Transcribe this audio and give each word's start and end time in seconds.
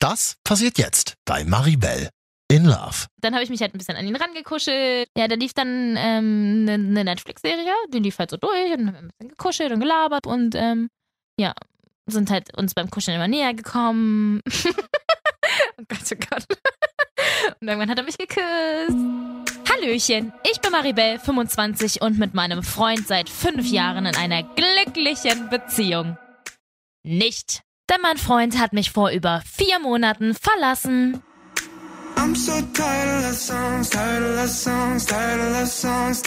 Das 0.00 0.36
passiert 0.44 0.78
jetzt 0.78 1.14
bei 1.26 1.44
Maribel 1.44 2.08
in 2.50 2.64
Love. 2.64 3.06
Dann 3.20 3.34
habe 3.34 3.44
ich 3.44 3.50
mich 3.50 3.60
halt 3.60 3.74
ein 3.74 3.78
bisschen 3.78 3.96
an 3.96 4.06
ihn 4.06 4.16
rangekuschelt. 4.16 5.08
Ja, 5.16 5.28
da 5.28 5.34
lief 5.34 5.52
dann 5.52 5.94
ähm, 5.98 6.66
eine, 6.66 6.72
eine 6.72 7.04
Netflix-Serie, 7.04 7.72
die 7.92 7.98
lief 7.98 8.18
halt 8.18 8.30
so 8.30 8.38
durch 8.38 8.72
und 8.72 8.86
haben 8.86 8.96
ein 8.96 9.08
bisschen 9.08 9.28
gekuschelt 9.28 9.72
und 9.72 9.80
gelabert 9.80 10.26
und 10.26 10.54
ähm, 10.54 10.88
ja, 11.38 11.52
sind 12.06 12.30
halt 12.30 12.56
uns 12.56 12.72
beim 12.72 12.90
Kuscheln 12.90 13.16
immer 13.16 13.28
näher 13.28 13.52
gekommen. 13.52 14.40
oh 14.48 15.84
Gott, 15.86 16.12
oh 16.12 16.16
Gott. 16.30 16.46
Und 17.60 17.68
irgendwann 17.68 17.90
hat 17.90 17.98
er 17.98 18.04
mich 18.04 18.16
geküsst. 18.16 18.96
Hallöchen, 19.70 20.32
ich 20.50 20.60
bin 20.62 20.72
Maribel, 20.72 21.18
25 21.18 22.00
und 22.00 22.18
mit 22.18 22.32
meinem 22.32 22.62
Freund 22.62 23.06
seit 23.06 23.28
fünf 23.28 23.70
Jahren 23.70 24.06
in 24.06 24.16
einer 24.16 24.42
glücklichen 24.42 25.50
Beziehung. 25.50 26.16
Nicht. 27.02 27.62
Denn 27.90 28.00
mein 28.02 28.18
Freund 28.18 28.56
hat 28.56 28.72
mich 28.72 28.92
vor 28.92 29.10
über 29.10 29.42
vier 29.44 29.80
Monaten 29.80 30.34
verlassen. 30.34 31.20
I'm 32.16 32.36
so 32.36 32.52
tired 32.72 33.24
of 33.28 33.36
songs, 33.36 33.90
tired 33.90 34.44
of 34.44 34.48
songs, 34.48 35.06
tired 35.06 35.60
of 35.60 35.68
songs, 35.68 36.22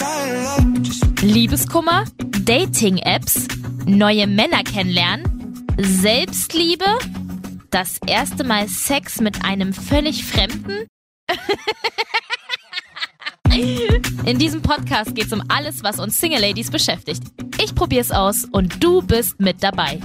Liebeskummer, 1.22 2.04
Dating-Apps, 2.42 3.48
neue 3.86 4.26
Männer 4.26 4.62
kennenlernen, 4.62 5.64
Selbstliebe, 5.78 6.98
das 7.70 7.98
erste 8.06 8.44
Mal 8.44 8.68
Sex 8.68 9.22
mit 9.22 9.42
einem 9.44 9.72
völlig 9.72 10.22
Fremden. 10.24 10.86
In 14.26 14.38
diesem 14.38 14.60
Podcast 14.60 15.14
geht 15.14 15.26
es 15.26 15.32
um 15.32 15.42
alles, 15.48 15.82
was 15.82 15.98
uns 15.98 16.20
Single 16.20 16.40
Ladies 16.40 16.70
beschäftigt. 16.70 17.22
Ich 17.62 17.74
probier's 17.74 18.10
aus 18.10 18.44
und 18.44 18.84
du 18.84 19.00
bist 19.00 19.40
mit 19.40 19.62
dabei. 19.62 19.98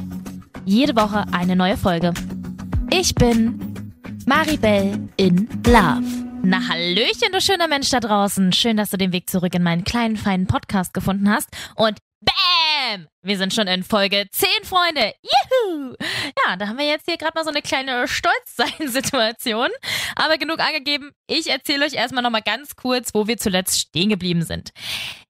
Jede 0.70 0.96
Woche 0.96 1.26
eine 1.32 1.56
neue 1.56 1.78
Folge. 1.78 2.14
Ich 2.92 3.16
bin 3.16 3.92
Maribel 4.28 5.10
in 5.18 5.50
Love. 5.66 6.04
Na 6.44 6.62
Hallöchen, 6.68 7.32
du 7.32 7.42
schöner 7.42 7.68
Mensch 7.68 7.90
da 7.90 8.00
draußen. 8.00 8.54
Schön, 8.54 8.78
dass 8.78 8.92
du 8.92 8.98
den 8.98 9.12
Weg 9.12 9.32
zurück 9.32 9.56
in 9.56 9.64
meinen 9.64 9.84
kleinen, 9.84 10.16
feinen 10.16 10.46
Podcast 10.46 10.94
gefunden 10.94 11.28
hast. 11.28 11.50
Und 11.76 11.98
BAM! 12.22 13.08
Wir 13.24 13.40
sind 13.40 13.52
schon 13.52 13.66
in 13.66 13.84
Folge 13.84 14.28
10, 14.32 14.48
Freunde. 14.64 15.16
Juhu! 15.24 15.96
Ja, 16.46 16.56
da 16.56 16.68
haben 16.68 16.78
wir 16.78 16.86
jetzt 16.86 17.06
hier 17.08 17.18
gerade 17.18 17.34
mal 17.34 17.44
so 17.44 17.50
eine 17.50 17.64
kleine 17.64 18.08
Stolzsein-Situation. 18.08 19.70
Aber 20.16 20.38
genug 20.38 20.60
angegeben. 20.60 21.10
Ich 21.26 21.50
erzähle 21.50 21.84
euch 21.84 21.94
erstmal 21.96 22.22
nochmal 22.22 22.44
ganz 22.44 22.76
kurz, 22.76 23.16
wo 23.16 23.26
wir 23.26 23.38
zuletzt 23.38 23.80
stehen 23.80 24.10
geblieben 24.10 24.44
sind. 24.44 24.70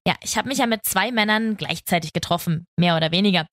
Ja, 0.05 0.15
ich 0.21 0.37
habe 0.37 0.49
mich 0.49 0.57
ja 0.57 0.65
mit 0.65 0.83
zwei 0.83 1.13
Männern 1.13 1.55
gleichzeitig 1.55 2.11
getroffen. 2.11 2.65
Mehr 2.77 2.97
oder 2.97 3.11
weniger. 3.11 3.45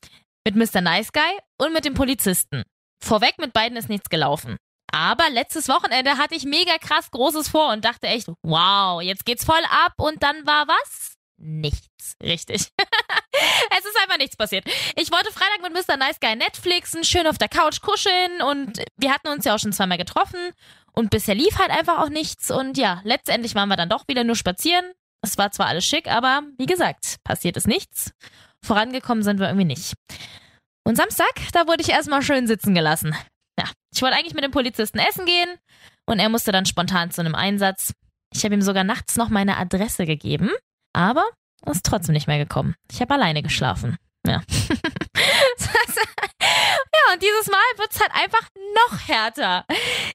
Mit 0.46 0.54
Mr. 0.54 0.80
Nice 0.80 1.10
Guy 1.10 1.40
und 1.58 1.72
mit 1.72 1.84
dem 1.84 1.94
Polizisten. 1.94 2.62
Vorweg 3.02 3.36
mit 3.38 3.52
beiden 3.52 3.76
ist 3.76 3.88
nichts 3.88 4.08
gelaufen. 4.08 4.58
Aber 4.92 5.28
letztes 5.28 5.68
Wochenende 5.68 6.18
hatte 6.18 6.36
ich 6.36 6.44
mega 6.44 6.78
krass 6.78 7.10
Großes 7.10 7.48
vor 7.48 7.72
und 7.72 7.84
dachte 7.84 8.06
echt, 8.06 8.28
wow, 8.44 9.02
jetzt 9.02 9.24
geht's 9.24 9.44
voll 9.44 9.64
ab 9.68 9.94
und 9.96 10.22
dann 10.22 10.46
war 10.46 10.68
was? 10.68 11.14
Nichts. 11.36 12.14
Richtig. 12.22 12.60
es 12.78 13.84
ist 13.84 14.00
einfach 14.00 14.18
nichts 14.18 14.36
passiert. 14.36 14.64
Ich 14.94 15.10
wollte 15.10 15.32
Freitag 15.32 15.62
mit 15.62 15.72
Mr. 15.72 15.96
Nice 15.96 16.20
Guy 16.20 16.36
Netflixen, 16.36 17.02
schön 17.02 17.26
auf 17.26 17.38
der 17.38 17.48
Couch 17.48 17.80
kuscheln 17.80 18.40
und 18.40 18.84
wir 18.96 19.12
hatten 19.12 19.26
uns 19.26 19.44
ja 19.44 19.56
auch 19.56 19.58
schon 19.58 19.72
zweimal 19.72 19.98
getroffen 19.98 20.52
und 20.92 21.10
bisher 21.10 21.34
lief 21.34 21.58
halt 21.58 21.72
einfach 21.72 21.98
auch 21.98 22.08
nichts 22.08 22.52
und 22.52 22.78
ja, 22.78 23.00
letztendlich 23.02 23.56
waren 23.56 23.68
wir 23.68 23.76
dann 23.76 23.88
doch 23.88 24.06
wieder 24.06 24.22
nur 24.22 24.36
spazieren. 24.36 24.92
Es 25.22 25.38
war 25.38 25.50
zwar 25.50 25.66
alles 25.66 25.84
schick, 25.84 26.06
aber 26.06 26.42
wie 26.56 26.66
gesagt, 26.66 27.16
passiert 27.24 27.56
ist 27.56 27.66
nichts. 27.66 28.12
Vorangekommen 28.66 29.22
sind 29.22 29.38
wir 29.38 29.46
irgendwie 29.46 29.64
nicht. 29.64 29.94
Und 30.84 30.96
Samstag, 30.96 31.34
da 31.52 31.66
wurde 31.66 31.82
ich 31.82 31.90
erstmal 31.90 32.22
schön 32.22 32.46
sitzen 32.46 32.74
gelassen. 32.74 33.14
Ja, 33.58 33.66
ich 33.94 34.02
wollte 34.02 34.16
eigentlich 34.16 34.34
mit 34.34 34.44
dem 34.44 34.50
Polizisten 34.50 34.98
essen 34.98 35.24
gehen 35.24 35.48
und 36.06 36.18
er 36.18 36.28
musste 36.28 36.52
dann 36.52 36.66
spontan 36.66 37.10
zu 37.10 37.20
einem 37.20 37.34
Einsatz. 37.34 37.92
Ich 38.34 38.44
habe 38.44 38.54
ihm 38.54 38.62
sogar 38.62 38.84
nachts 38.84 39.16
noch 39.16 39.28
meine 39.28 39.56
Adresse 39.56 40.04
gegeben, 40.04 40.50
aber 40.92 41.24
er 41.64 41.72
ist 41.72 41.86
trotzdem 41.86 42.12
nicht 42.12 42.26
mehr 42.26 42.38
gekommen. 42.38 42.74
Ich 42.90 43.00
habe 43.00 43.14
alleine 43.14 43.42
geschlafen. 43.42 43.96
Ja. 44.26 44.42
ja, 44.48 44.72
und 47.12 47.22
dieses 47.22 47.46
Mal 47.46 47.58
wird 47.76 47.92
es 47.92 48.00
halt 48.00 48.12
einfach 48.12 48.48
noch 48.74 49.08
härter. 49.08 49.64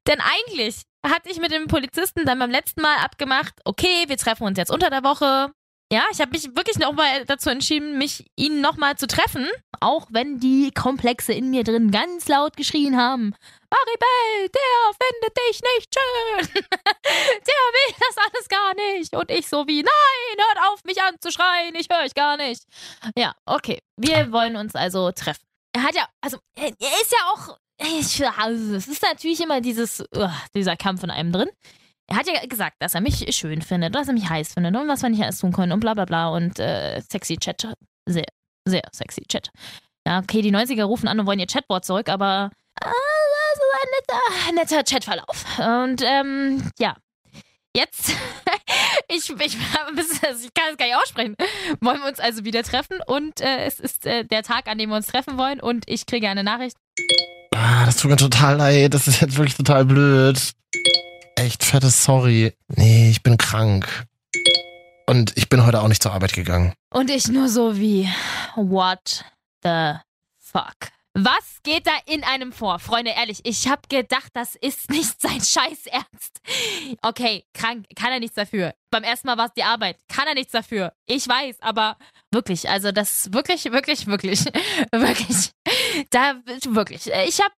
Denn 0.07 0.19
eigentlich 0.19 0.81
hatte 1.06 1.29
ich 1.29 1.40
mit 1.40 1.51
dem 1.51 1.67
Polizisten 1.67 2.25
dann 2.25 2.40
beim 2.40 2.51
letzten 2.51 2.81
Mal 2.81 2.97
abgemacht, 2.97 3.53
okay, 3.63 4.03
wir 4.07 4.17
treffen 4.17 4.44
uns 4.44 4.57
jetzt 4.57 4.72
unter 4.72 4.90
der 4.90 5.03
Woche. 5.03 5.51
Ja, 5.91 6.06
ich 6.09 6.22
habe 6.22 6.31
mich 6.31 6.56
wirklich 6.56 6.79
nochmal 6.79 7.25
dazu 7.25 7.50
entschieden, 7.50 7.97
mich 7.97 8.25
ihnen 8.38 8.62
nochmal 8.62 8.96
zu 8.96 9.07
treffen, 9.07 9.46
auch 9.81 10.07
wenn 10.09 10.40
die 10.40 10.72
Komplexe 10.72 11.34
in 11.34 11.50
mir 11.50 11.66
drin 11.66 11.91
ganz 11.91 12.29
laut 12.29 12.56
geschrien 12.56 12.96
haben. 12.96 13.35
Maribel, 13.69 14.50
der 14.56 14.94
findet 15.02 15.38
dich 15.38 15.62
nicht 15.62 15.94
schön. 15.94 16.63
der 16.63 17.62
will 17.74 17.96
das 18.00 18.18
alles 18.18 18.47
gar 18.47 18.74
nicht. 18.74 19.13
Und 19.18 19.29
ich 19.31 19.50
so 19.50 19.68
wie, 19.68 19.84
nein, 19.84 20.46
hört 20.47 20.72
auf, 20.72 20.81
mich 20.85 21.02
anzuschreien, 21.02 21.75
ich 21.75 21.90
höre 21.91 22.06
euch 22.06 22.13
gar 22.13 22.38
nicht. 22.38 22.63
Ja, 23.18 23.34
okay, 23.46 23.79
wir 23.97 24.31
wollen 24.31 24.56
uns 24.56 24.75
also 24.75 25.12
treffen. 25.12 25.44
Er 25.73 25.84
hat 25.84 25.96
ja, 25.96 26.08
also, 26.22 26.38
er 26.56 26.69
ist 26.69 27.12
ja 27.12 27.18
auch, 27.34 27.58
es 27.78 28.88
ist 28.88 29.03
natürlich 29.03 29.41
immer 29.41 29.59
dieses, 29.59 30.00
uh, 30.16 30.29
dieser 30.56 30.78
Kampf 30.78 31.03
in 31.03 31.12
einem 31.12 31.34
drin. 31.34 31.50
Er 32.11 32.17
hat 32.17 32.27
ja 32.27 32.45
gesagt, 32.45 32.75
dass 32.79 32.94
er 32.94 32.99
mich 32.99 33.25
schön 33.33 33.61
findet, 33.61 33.95
dass 33.95 34.09
er 34.09 34.13
mich 34.13 34.29
heiß 34.29 34.55
findet 34.55 34.75
und 34.75 34.85
was 34.89 35.01
wir 35.01 35.07
nicht 35.07 35.23
alles 35.23 35.39
tun 35.39 35.53
können 35.53 35.72
und 35.72 35.79
bla 35.79 35.94
bla 35.94 36.03
bla 36.03 36.27
und 36.27 36.59
äh, 36.59 37.01
sexy 37.09 37.38
Chat. 37.38 37.73
Sehr, 38.05 38.25
sehr 38.67 38.81
sexy 38.91 39.22
Chat. 39.29 39.49
Ja, 40.05 40.19
okay, 40.19 40.41
die 40.41 40.53
90er 40.53 40.83
rufen 40.83 41.07
an 41.07 41.22
und 41.22 41.25
wollen 41.25 41.39
ihr 41.39 41.47
Chatboard 41.47 41.85
zurück, 41.85 42.09
aber 42.09 42.51
äh, 42.81 42.89
das 42.89 43.55
ist 43.55 44.51
ein 44.51 44.59
netter, 44.59 44.75
netter 44.75 44.83
Chatverlauf. 44.83 45.45
Und 45.57 46.01
ähm, 46.03 46.69
ja. 46.79 46.97
Jetzt, 47.73 48.09
ich, 49.07 49.29
ich, 49.29 49.39
ich 49.39 49.55
kann 49.55 49.95
es 49.97 50.78
gar 50.78 50.88
nicht 50.88 50.97
aussprechen. 50.97 51.38
Wollen 51.79 52.01
wir 52.01 52.09
uns 52.09 52.19
also 52.19 52.43
wieder 52.43 52.63
treffen 52.63 52.97
und 53.07 53.39
äh, 53.39 53.63
es 53.63 53.79
ist 53.79 54.05
äh, 54.05 54.25
der 54.25 54.43
Tag, 54.43 54.67
an 54.67 54.78
dem 54.78 54.89
wir 54.89 54.97
uns 54.97 55.07
treffen 55.07 55.38
wollen 55.38 55.61
und 55.61 55.85
ich 55.88 56.05
kriege 56.05 56.28
eine 56.28 56.43
Nachricht. 56.43 56.75
Ah, 57.55 57.85
das 57.85 57.95
tut 57.95 58.11
mir 58.11 58.17
total 58.17 58.57
leid. 58.57 58.93
Das 58.93 59.07
ist 59.07 59.22
jetzt 59.22 59.38
wirklich 59.38 59.55
total 59.55 59.85
blöd. 59.85 60.51
Echt 61.51 61.66
fettes 61.66 62.06
Sorry. 62.06 62.56
Nee, 62.78 63.09
ich 63.09 63.23
bin 63.23 63.35
krank. 63.35 64.06
Und 65.06 65.35
ich 65.35 65.50
bin 65.50 65.66
heute 65.66 65.81
auch 65.81 65.89
nicht 65.89 66.01
zur 66.01 66.13
Arbeit 66.13 66.31
gegangen. 66.31 66.72
Und 66.89 67.09
ich 67.09 67.28
nur 67.28 67.50
so 67.50 67.75
wie, 67.75 68.07
what 68.56 69.25
the 69.61 69.95
fuck? 70.38 70.78
Was 71.13 71.61
geht 71.63 71.88
da 71.88 71.91
in 72.05 72.23
einem 72.23 72.53
vor? 72.53 72.79
Freunde, 72.79 73.11
ehrlich, 73.11 73.41
ich 73.44 73.67
hab 73.67 73.89
gedacht, 73.89 74.31
das 74.33 74.55
ist 74.55 74.89
nicht 74.89 75.19
sein 75.19 75.41
Scheiß 75.41 75.88
Ernst. 75.88 76.39
Okay, 77.01 77.44
krank, 77.53 77.85
kann 77.95 78.13
er 78.13 78.19
nichts 78.19 78.35
dafür. 78.35 78.73
Beim 78.91 79.03
ersten 79.03 79.27
Mal 79.27 79.38
war 79.38 79.47
es 79.47 79.53
die 79.53 79.63
Arbeit, 79.63 79.97
kann 80.07 80.27
er 80.27 80.35
nichts 80.35 80.53
dafür. 80.53 80.94
Ich 81.05 81.27
weiß, 81.27 81.57
aber 81.61 81.97
wirklich, 82.31 82.69
also 82.69 82.94
das 82.94 83.33
wirklich, 83.33 83.66
wirklich, 83.66 84.07
wirklich, 84.07 84.45
wirklich, 84.91 85.51
da, 86.11 86.41
wirklich, 86.45 87.07
ich 87.07 87.41
hab, 87.41 87.51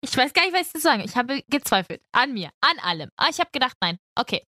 ich 0.00 0.16
weiß 0.16 0.32
gar 0.32 0.44
nicht, 0.44 0.54
was 0.54 0.66
ich 0.66 0.72
zu 0.72 0.80
sagen. 0.80 1.02
Ich 1.04 1.14
habe 1.14 1.42
gezweifelt. 1.48 2.02
An 2.10 2.32
mir, 2.34 2.50
an 2.60 2.78
allem. 2.80 3.10
Aber 3.16 3.30
ich 3.30 3.38
habe 3.38 3.50
gedacht, 3.52 3.76
nein, 3.80 3.98
okay. 4.16 4.44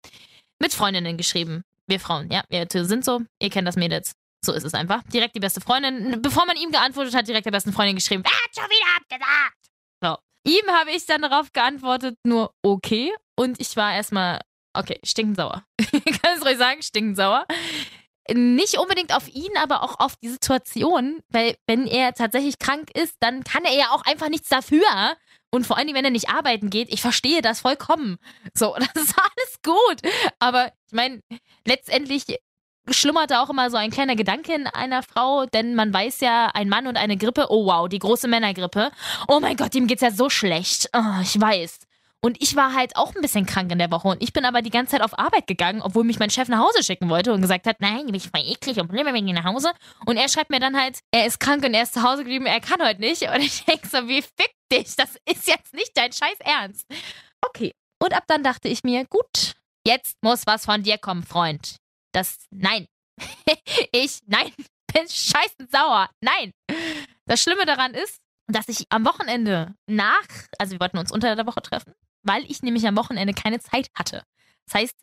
Mit 0.59 0.75
Freundinnen 0.75 1.17
geschrieben. 1.17 1.63
Wir 1.87 2.01
Frauen, 2.01 2.31
ja, 2.33 2.43
wir 2.49 2.67
sind 2.71 3.05
so, 3.05 3.21
ihr 3.39 3.51
kennt 3.51 3.69
das 3.69 3.77
Mädels. 3.77 4.15
So 4.45 4.53
ist 4.53 4.65
es 4.65 4.75
einfach. 4.75 5.03
Direkt 5.05 5.35
die 5.35 5.41
beste 5.41 5.61
Freundin. 5.61 6.21
Bevor 6.21 6.45
man 6.47 6.57
ihm 6.57 6.71
geantwortet 6.71 7.15
hat, 7.15 7.27
direkt 7.27 7.47
der 7.47 7.51
besten 7.51 7.73
Freundin 7.73 7.97
geschrieben. 7.97 8.23
Er 8.25 8.31
hat 8.31 8.55
schon 8.55 8.71
wieder 8.71 8.97
abgesagt. 8.97 9.57
So. 10.03 10.17
Ihm 10.47 10.71
habe 10.71 10.91
ich 10.91 11.07
dann 11.07 11.23
darauf 11.23 11.53
geantwortet, 11.53 12.19
nur 12.25 12.53
okay. 12.63 13.13
Und 13.37 13.61
ich 13.61 13.77
war 13.77 13.95
erstmal, 13.95 14.41
okay, 14.75 15.01
stinkend 15.03 15.37
sauer. 15.37 15.65
kann 15.81 16.37
es 16.37 16.45
ruhig 16.45 16.59
sagen, 16.59 16.83
stinkend 16.83 17.17
sauer. 17.17 17.47
Nicht 18.33 18.79
unbedingt 18.79 19.15
auf 19.15 19.29
ihn, 19.29 19.57
aber 19.63 19.83
auch 19.83 20.01
auf 20.01 20.17
die 20.17 20.29
Situation, 20.29 21.23
weil 21.29 21.57
wenn 21.67 21.87
er 21.87 22.15
tatsächlich 22.15 22.59
krank 22.59 22.91
ist, 22.95 23.17
dann 23.21 23.45
kann 23.45 23.65
er 23.65 23.75
ja 23.75 23.91
auch 23.91 24.03
einfach 24.03 24.29
nichts 24.29 24.49
dafür. 24.49 25.17
Und 25.51 25.67
vor 25.67 25.79
allem, 25.79 25.95
wenn 25.95 26.05
er 26.05 26.11
nicht 26.11 26.31
arbeiten 26.31 26.71
geht, 26.71 26.93
ich 26.93 27.01
verstehe 27.01 27.43
das 27.43 27.61
vollkommen. 27.61 28.17
So, 28.55 28.75
das 28.79 29.05
ist 29.05 29.15
alles 29.19 29.63
gut. 29.63 30.13
Aber 30.39 30.73
ich 30.87 30.93
meine, 30.93 31.21
letztendlich 31.67 32.25
schlummerte 32.91 33.41
auch 33.41 33.51
immer 33.51 33.71
so 33.71 33.77
ein 33.77 33.91
kleiner 33.91 34.17
Gedanke 34.17 34.55
in 34.55 34.67
einer 34.67 35.03
Frau, 35.03 35.47
denn 35.47 35.75
man 35.75 35.93
weiß 35.93 36.21
ja, 36.21 36.51
ein 36.55 36.69
Mann 36.69 36.87
und 36.87 36.97
eine 36.97 37.17
Grippe, 37.17 37.47
oh 37.49 37.67
wow, 37.67 37.89
die 37.89 37.99
große 37.99 38.29
Männergrippe. 38.29 38.91
Oh 39.29 39.41
mein 39.41 39.57
Gott, 39.57 39.75
ihm 39.75 39.87
geht's 39.87 40.03
ja 40.03 40.11
so 40.11 40.29
schlecht. 40.31 40.91
Oh, 40.95 41.21
ich 41.23 41.41
weiß. 41.41 41.79
Und 42.25 42.43
ich 42.43 42.57
war 42.57 42.73
halt 42.73 42.97
auch 42.97 43.15
ein 43.15 43.21
bisschen 43.21 43.45
krank 43.45 43.71
in 43.71 43.79
der 43.79 43.91
Woche 43.91 44.09
und 44.09 44.23
ich 44.23 44.33
bin 44.33 44.47
aber 44.47 44.63
die 44.63 44.71
ganze 44.71 44.93
Zeit 44.93 45.03
auf 45.03 45.19
Arbeit 45.19 45.47
gegangen, 45.47 45.83
obwohl 45.83 46.05
mich 46.05 46.19
mein 46.19 46.31
Chef 46.31 46.49
nach 46.49 46.61
Hause 46.61 46.83
schicken 46.83 47.11
wollte 47.11 47.35
und 47.35 47.43
gesagt 47.43 47.67
hat, 47.67 47.83
nein, 47.83 48.09
ich 48.15 48.31
voll 48.31 48.41
eklig 48.41 48.81
und 48.81 48.89
blöd, 48.89 49.05
wenn 49.05 49.29
ich 49.29 49.35
nach 49.35 49.45
Hause. 49.45 49.73
Und 50.07 50.17
er 50.17 50.31
schreibt 50.31 50.49
mir 50.49 50.59
dann 50.59 50.75
halt, 50.75 51.01
er 51.11 51.27
ist 51.27 51.39
krank 51.39 51.63
und 51.67 51.75
er 51.75 51.83
ist 51.83 51.93
zu 51.93 52.03
Hause 52.03 52.23
geblieben, 52.23 52.47
er 52.47 52.61
kann 52.61 52.81
heute 52.83 53.01
nicht. 53.01 53.29
Und 53.29 53.43
ich 53.43 53.67
denke 53.67 53.87
so, 53.87 54.09
wie 54.09 54.23
fick 54.23 54.55
dich, 54.73 54.97
das 54.97 55.19
ist 55.27 55.47
jetzt 55.47 55.75
nicht 55.75 55.91
dein 55.97 56.13
scheiß 56.13 56.39
Ernst. 56.41 56.87
Okay. 57.47 57.73
Und 58.03 58.15
ab 58.15 58.25
dann 58.27 58.43
dachte 58.43 58.69
ich 58.69 58.85
mir, 58.85 59.05
gut, 59.05 59.53
jetzt 59.87 60.17
muss 60.23 60.47
was 60.47 60.65
von 60.65 60.83
dir 60.83 60.97
kommen, 60.97 61.25
Freund. 61.25 61.77
Das, 62.15 62.47
nein. 62.51 62.87
ich, 63.93 64.21
nein, 64.27 64.53
bin 64.93 65.09
scheißen 65.09 65.69
sauer. 65.71 66.09
Nein. 66.21 66.53
Das 67.27 67.43
Schlimme 67.43 67.67
daran 67.67 67.93
ist, 67.95 68.19
dass 68.47 68.69
ich 68.69 68.87
am 68.91 69.05
Wochenende 69.05 69.75
nach, 69.87 70.27
also 70.59 70.73
wir 70.73 70.81
wollten 70.81 70.99
uns 70.99 71.11
unter 71.11 71.35
der 71.35 71.47
Woche 71.47 71.63
treffen, 71.63 71.95
weil 72.23 72.45
ich 72.51 72.63
nämlich 72.63 72.87
am 72.87 72.97
Wochenende 72.97 73.35
keine 73.35 73.61
Zeit 73.61 73.89
hatte. 73.95 74.23
Das 74.67 74.81
heißt, 74.81 74.95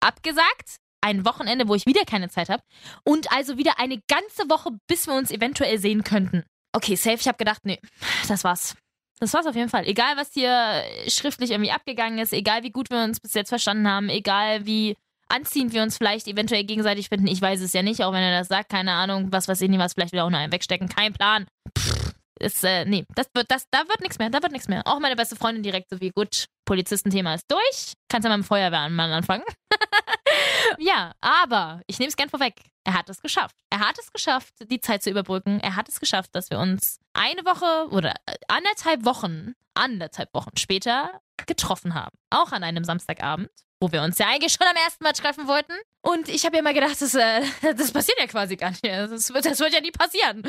abgesagt, 0.00 0.76
ein 1.02 1.24
Wochenende, 1.24 1.68
wo 1.68 1.74
ich 1.74 1.86
wieder 1.86 2.04
keine 2.04 2.30
Zeit 2.30 2.48
habe 2.48 2.62
und 3.04 3.30
also 3.30 3.58
wieder 3.58 3.78
eine 3.78 4.00
ganze 4.08 4.48
Woche, 4.50 4.70
bis 4.88 5.06
wir 5.06 5.14
uns 5.14 5.30
eventuell 5.30 5.78
sehen 5.78 6.02
könnten. 6.02 6.42
Okay, 6.72 6.96
safe, 6.96 7.18
ich 7.20 7.28
habe 7.28 7.38
gedacht, 7.38 7.64
nee, 7.64 7.78
das 8.26 8.42
war's. 8.44 8.74
Das 9.18 9.32
war's 9.32 9.46
auf 9.46 9.54
jeden 9.54 9.70
Fall. 9.70 9.86
Egal, 9.86 10.16
was 10.16 10.32
hier 10.34 10.82
schriftlich 11.08 11.50
irgendwie 11.50 11.70
abgegangen 11.70 12.18
ist, 12.18 12.32
egal 12.32 12.64
wie 12.64 12.70
gut 12.70 12.90
wir 12.90 13.04
uns 13.04 13.20
bis 13.20 13.34
jetzt 13.34 13.48
verstanden 13.50 13.88
haben, 13.88 14.08
egal 14.08 14.66
wie 14.66 14.96
anziehend 15.28 15.72
wir 15.72 15.82
uns 15.82 15.96
vielleicht 15.96 16.26
eventuell 16.28 16.64
gegenseitig 16.64 17.08
finden, 17.08 17.26
ich 17.26 17.40
weiß 17.40 17.60
es 17.60 17.72
ja 17.72 17.82
nicht, 17.82 18.02
auch 18.02 18.12
wenn 18.12 18.22
er 18.22 18.38
das 18.38 18.48
sagt, 18.48 18.70
keine 18.70 18.92
Ahnung, 18.92 19.32
was 19.32 19.48
weiß 19.48 19.60
ich 19.60 19.68
nicht, 19.68 19.78
was 19.78 19.94
vielleicht 19.94 20.12
wieder 20.12 20.24
auch 20.24 20.30
noch 20.30 20.38
einen 20.38 20.52
wegstecken, 20.52 20.88
kein 20.88 21.12
Plan. 21.12 21.46
Pff, 21.76 22.12
ist, 22.38 22.64
äh, 22.64 22.84
nee, 22.84 23.04
das 23.14 23.28
wird, 23.34 23.50
das, 23.50 23.66
da 23.70 23.80
wird 23.88 24.00
nichts 24.00 24.18
mehr, 24.18 24.30
da 24.30 24.42
wird 24.42 24.52
nichts 24.52 24.68
mehr. 24.68 24.82
Auch 24.86 25.00
meine 25.00 25.16
beste 25.16 25.36
Freundin 25.36 25.62
direkt 25.62 25.88
so 25.90 26.00
wie, 26.00 26.10
gut, 26.10 26.46
Polizistenthema 26.66 27.34
ist 27.34 27.46
durch, 27.48 27.94
kannst 28.08 28.24
ja 28.24 28.30
mal 28.30 28.38
mit 28.38 28.44
dem 28.44 28.48
Feuerwehrmann 28.48 29.10
anfangen. 29.10 29.44
ja, 30.78 31.12
aber 31.20 31.80
ich 31.86 31.98
nehme 31.98 32.08
es 32.08 32.16
gern 32.16 32.28
vorweg. 32.28 32.54
Er 32.84 32.94
hat 32.94 33.08
es 33.08 33.20
geschafft. 33.20 33.56
Er 33.70 33.80
hat 33.80 33.98
es 33.98 34.12
geschafft, 34.12 34.52
die 34.70 34.80
Zeit 34.80 35.02
zu 35.02 35.10
überbrücken. 35.10 35.60
Er 35.60 35.76
hat 35.76 35.88
es 35.88 35.98
geschafft, 35.98 36.34
dass 36.34 36.50
wir 36.50 36.58
uns 36.58 36.98
eine 37.14 37.44
Woche 37.44 37.90
oder 37.90 38.14
anderthalb 38.48 39.04
Wochen, 39.04 39.54
anderthalb 39.74 40.32
Wochen 40.34 40.56
später 40.56 41.20
getroffen 41.46 41.94
haben. 41.94 42.16
Auch 42.30 42.52
an 42.52 42.62
einem 42.62 42.84
Samstagabend, 42.84 43.50
wo 43.80 43.92
wir 43.92 44.02
uns 44.02 44.18
ja 44.18 44.26
eigentlich 44.28 44.52
schon 44.52 44.66
am 44.66 44.76
ersten 44.76 45.04
Mal 45.04 45.12
treffen 45.12 45.46
wollten. 45.46 45.72
Und 46.02 46.28
ich 46.28 46.44
habe 46.44 46.56
ja 46.56 46.60
immer 46.60 46.72
gedacht, 46.72 47.00
das, 47.00 47.14
äh, 47.14 47.42
das 47.76 47.90
passiert 47.90 48.18
ja 48.18 48.26
quasi 48.26 48.56
gar 48.56 48.70
nicht. 48.70 48.84
Das 48.84 49.32
wird, 49.32 49.44
das 49.44 49.58
wird 49.58 49.74
ja 49.74 49.80
nie 49.80 49.90
passieren. 49.90 50.42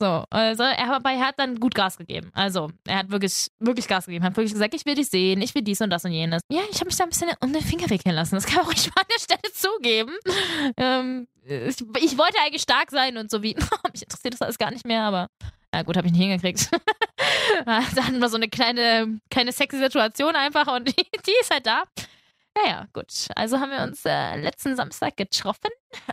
So, 0.00 0.24
also 0.30 0.62
er, 0.62 0.94
aber 0.94 1.10
er 1.10 1.26
hat 1.26 1.38
dann 1.38 1.60
gut 1.60 1.74
Gas 1.74 1.98
gegeben. 1.98 2.30
Also 2.34 2.70
er 2.86 2.98
hat 2.98 3.10
wirklich, 3.10 3.48
wirklich 3.58 3.86
Gas 3.86 4.06
gegeben. 4.06 4.24
Hat 4.24 4.36
wirklich 4.36 4.52
gesagt, 4.52 4.74
ich 4.74 4.86
will 4.86 4.94
dich 4.94 5.08
sehen, 5.08 5.42
ich 5.42 5.54
will 5.54 5.62
dies 5.62 5.80
und 5.80 5.90
das 5.90 6.04
und 6.04 6.12
jenes. 6.12 6.42
Ja, 6.50 6.62
ich 6.70 6.76
habe 6.76 6.86
mich 6.86 6.96
da 6.96 7.04
ein 7.04 7.10
bisschen 7.10 7.30
um 7.40 7.52
den 7.52 7.62
Finger 7.62 7.88
wickeln 7.90 8.14
lassen. 8.14 8.34
Das 8.34 8.46
kann 8.46 8.64
man 8.64 8.70
nicht 8.70 8.88
mal 8.94 9.02
an 9.02 9.08
der 9.14 9.20
Stelle 9.20 9.52
zugeben. 9.52 10.16
Ähm, 10.76 11.28
ich, 11.44 11.76
ich 12.02 12.18
wollte 12.18 12.38
eigentlich 12.44 12.62
stark 12.62 12.90
sein 12.90 13.16
und 13.16 13.30
so 13.30 13.42
wie, 13.42 13.54
mich 13.92 14.02
interessiert 14.02 14.34
das 14.34 14.42
alles 14.42 14.58
gar 14.58 14.70
nicht 14.70 14.86
mehr, 14.86 15.02
aber 15.02 15.28
ja 15.74 15.82
gut, 15.82 15.96
habe 15.96 16.06
ich 16.06 16.12
nicht 16.12 16.22
hingekriegt. 16.22 16.70
da 17.66 17.82
hatten 17.82 18.18
wir 18.18 18.28
so 18.28 18.36
eine 18.36 18.48
kleine, 18.48 19.20
kleine 19.30 19.52
sexy 19.52 19.78
Situation 19.78 20.36
einfach 20.36 20.66
und 20.74 20.88
die, 20.88 20.94
die 20.94 21.34
ist 21.40 21.50
halt 21.50 21.66
da. 21.66 21.84
Naja, 22.54 22.86
gut. 22.92 23.28
Also 23.34 23.60
haben 23.60 23.70
wir 23.70 23.82
uns 23.82 24.04
äh, 24.04 24.36
letzten 24.36 24.76
Samstag 24.76 25.16
getroffen. 25.16 25.70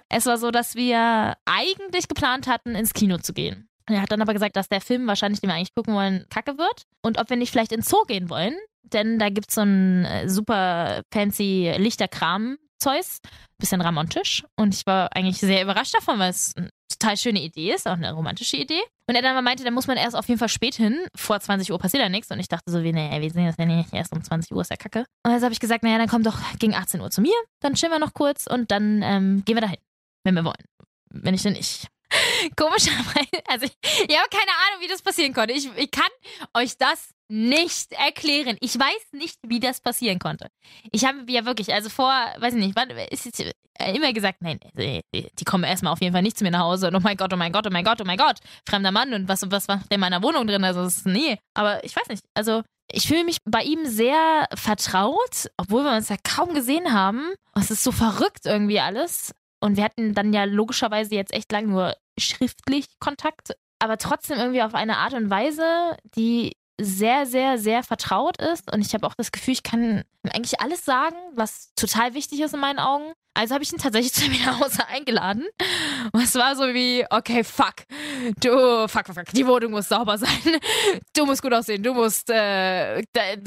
Es 0.08 0.26
war 0.26 0.38
so, 0.38 0.52
dass 0.52 0.76
wir 0.76 1.36
eigentlich 1.46 2.08
geplant 2.08 2.48
hatten, 2.48 2.76
ins 2.76 2.94
Kino 2.94 3.18
zu 3.18 3.34
gehen. 3.34 3.68
Er 3.88 4.02
hat 4.02 4.12
dann 4.12 4.22
aber 4.22 4.34
gesagt, 4.34 4.56
dass 4.56 4.70
der 4.70 4.82
Film 4.82 5.08
wahrscheinlich, 5.08 5.42
den 5.42 5.50
wir 5.50 5.56
eigentlich 5.56 5.74
gucken 5.74 5.96
wollen, 5.96 6.26
kacke 6.30 6.58
wird. 6.58 6.84
Und 7.02 7.18
ob 7.18 7.30
wir 7.30 7.38
nicht 7.38 7.52
vielleicht 7.52 7.72
ins 7.72 7.90
Zoo 7.90 8.04
gehen 8.08 8.30
wollen. 8.30 8.56
Denn 8.84 9.20
da 9.20 9.30
gibt 9.30 9.50
es 9.50 9.56
so 9.56 9.62
ein 9.62 10.06
äh, 10.06 10.30
super 10.30 11.02
fancy 11.12 11.74
Lichterkram. 11.78 12.58
Zeus, 12.82 13.20
bisschen 13.58 13.82
romantisch. 13.82 14.46
Und 14.56 14.74
ich 14.74 14.86
war 14.86 15.14
eigentlich 15.14 15.40
sehr 15.40 15.64
überrascht 15.64 15.94
davon, 15.94 16.18
weil 16.18 16.30
es 16.30 16.54
eine 16.56 16.70
total 16.90 17.18
schöne 17.18 17.42
Idee 17.42 17.74
ist, 17.74 17.88
auch 17.88 17.94
eine 17.94 18.14
romantische 18.14 18.56
Idee. 18.56 18.82
Und 19.10 19.16
er 19.16 19.24
dann 19.24 19.34
mal 19.34 19.42
meinte, 19.42 19.64
da 19.64 19.72
muss 19.72 19.88
man 19.88 19.98
erst 19.98 20.16
auf 20.16 20.28
jeden 20.28 20.38
Fall 20.38 20.50
spät 20.50 20.76
hin. 20.76 20.96
Vor 21.16 21.40
20 21.40 21.72
Uhr 21.72 21.80
passiert 21.80 22.04
ja 22.04 22.10
nichts. 22.10 22.30
Und 22.30 22.40
ich 22.40 22.48
dachte 22.48 22.72
so, 22.72 22.84
wie, 22.84 22.94
naja, 22.94 23.20
wir 23.20 23.32
sehen 23.32 23.48
das 23.48 23.56
ja 23.58 23.66
nicht 23.66 23.92
erst 23.92 24.14
um 24.14 24.24
20 24.24 24.52
Uhr, 24.52 24.62
ist 24.62 24.70
ja 24.70 24.78
kacke. 24.78 25.00
Und 25.26 25.32
also 25.32 25.46
habe 25.46 25.54
ich 25.54 25.60
gesagt, 25.60 25.84
naja, 25.84 25.98
dann 25.98 26.08
komm 26.08 26.22
doch 26.22 26.38
gegen 26.60 26.76
18 26.76 27.02
Uhr 27.02 27.10
zu 27.10 27.20
mir. 27.20 27.34
Dann 27.60 27.74
chillen 27.74 27.92
wir 27.92 27.98
noch 27.98 28.14
kurz 28.14 28.46
und 28.46 28.70
dann 28.70 29.02
ähm, 29.02 29.42
gehen 29.46 29.56
wir 29.56 29.62
dahin, 29.62 29.80
wenn 30.24 30.36
wir 30.36 30.46
wollen. 30.46 30.64
Wenn 31.10 31.32
nicht, 31.32 31.44
dann 31.44 31.54
nicht. 31.54 31.88
Komischerweise, 32.56 33.42
also 33.48 33.66
ich, 33.66 33.76
ich 33.82 34.16
habe 34.16 34.30
keine 34.30 34.52
Ahnung, 34.68 34.82
wie 34.82 34.88
das 34.88 35.02
passieren 35.02 35.34
konnte. 35.34 35.56
Ich, 35.56 35.68
ich 35.76 35.90
kann 35.90 36.12
euch 36.54 36.78
das 36.78 37.10
nicht 37.30 37.94
erklären. 37.94 38.58
Ich 38.60 38.78
weiß 38.78 39.14
nicht, 39.14 39.38
wie 39.48 39.60
das 39.60 39.82
passieren 39.82 40.20
konnte. 40.20 40.48
Ich 40.92 41.06
habe 41.06 41.20
ja 41.28 41.46
wirklich, 41.46 41.74
also 41.74 41.90
vor, 41.90 42.12
weiß 42.40 42.56
ich 42.56 42.60
nicht, 42.60 42.76
wann 42.76 42.90
ist 42.90 43.26
jetzt 43.26 43.44
immer 43.88 44.12
gesagt, 44.14 44.42
nein, 44.42 44.60
die 44.76 45.46
kommen 45.46 45.64
erstmal 45.64 45.94
auf 45.94 46.02
jeden 46.02 46.14
Fall 46.14 46.24
nicht 46.24 46.38
zu 46.38 46.44
mir 46.44 46.52
nach 46.52 46.62
Hause 46.62 46.88
und 46.88 46.96
oh 46.96 47.00
mein 47.02 47.18
Gott, 47.18 47.32
oh 47.34 47.38
mein 47.38 47.52
Gott, 47.52 47.68
oh 47.68 47.72
mein 47.72 47.86
Gott, 47.86 48.02
oh 48.02 48.06
mein 48.06 48.18
Gott, 48.18 48.40
fremder 48.68 48.92
Mann 48.92 49.14
und 49.14 49.28
was, 49.30 49.50
was 49.50 49.68
macht 49.68 49.90
der 49.92 49.96
in 49.96 50.02
meiner 50.02 50.24
Wohnung 50.24 50.48
drin? 50.48 50.64
Also, 50.64 50.84
ist, 50.84 51.06
nee, 51.06 51.38
aber 51.54 51.84
ich 51.84 51.96
weiß 51.96 52.08
nicht, 52.10 52.24
also 52.34 52.64
ich 52.92 53.08
fühle 53.08 53.24
mich 53.24 53.38
bei 53.46 53.62
ihm 53.62 53.86
sehr 53.86 54.48
vertraut, 54.56 55.48
obwohl 55.58 55.84
wir 55.84 55.96
uns 55.96 56.10
ja 56.10 56.18
kaum 56.24 56.56
gesehen 56.56 56.92
haben. 56.92 57.34
Es 57.56 57.70
ist 57.70 57.84
so 57.84 57.92
verrückt 57.92 58.46
irgendwie 58.46 58.80
alles. 58.80 59.32
Und 59.60 59.78
wir 59.78 59.84
hatten 59.84 60.14
dann 60.16 60.34
ja 60.34 60.46
logischerweise 60.46 61.14
jetzt 61.14 61.34
echt 61.34 61.52
lang 61.52 61.68
nur 61.68 61.96
schriftlich 62.18 62.86
Kontakt, 63.00 63.54
aber 63.80 63.98
trotzdem 63.98 64.40
irgendwie 64.40 64.62
auf 64.62 64.74
eine 64.74 64.98
Art 64.98 65.14
und 65.14 65.30
Weise, 65.30 65.98
die 66.16 66.54
sehr, 66.80 67.26
sehr, 67.26 67.58
sehr 67.58 67.84
vertraut 67.84 68.42
ist. 68.42 68.72
Und 68.72 68.82
ich 68.82 68.94
habe 68.94 69.06
auch 69.06 69.16
das 69.16 69.32
Gefühl, 69.32 69.54
ich 69.54 69.64
kann 69.64 70.04
eigentlich 70.24 70.62
alles 70.62 70.86
sagen, 70.86 71.16
was 71.34 71.74
total 71.76 72.14
wichtig 72.14 72.40
ist 72.42 72.54
in 72.54 72.60
meinen 72.60 72.80
Augen. 72.80 73.14
Also 73.40 73.54
habe 73.54 73.64
ich 73.64 73.72
ihn 73.72 73.78
tatsächlich 73.78 74.12
zu 74.14 74.30
mir 74.30 74.46
nach 74.46 74.60
Hause 74.60 74.86
eingeladen. 74.88 75.48
Und 76.12 76.22
es 76.22 76.36
war 76.36 76.58
so 76.58 76.74
wie, 76.74 77.06
okay, 77.10 77.46
fuck. 77.46 77.76
Du, 78.42 78.86
fuck, 78.90 79.06
fuck, 79.06 79.16
fuck. 79.16 79.26
Die 79.34 79.48
Wohnung 79.48 79.72
muss 79.72 79.88
sauber 79.88 80.18
sein. 80.18 80.60
Du 81.16 81.26
musst 81.26 81.42
gut 81.42 81.54
aussehen. 81.54 81.82
Du 81.82 81.94
musst 81.94 82.30
äh, 82.30 83.02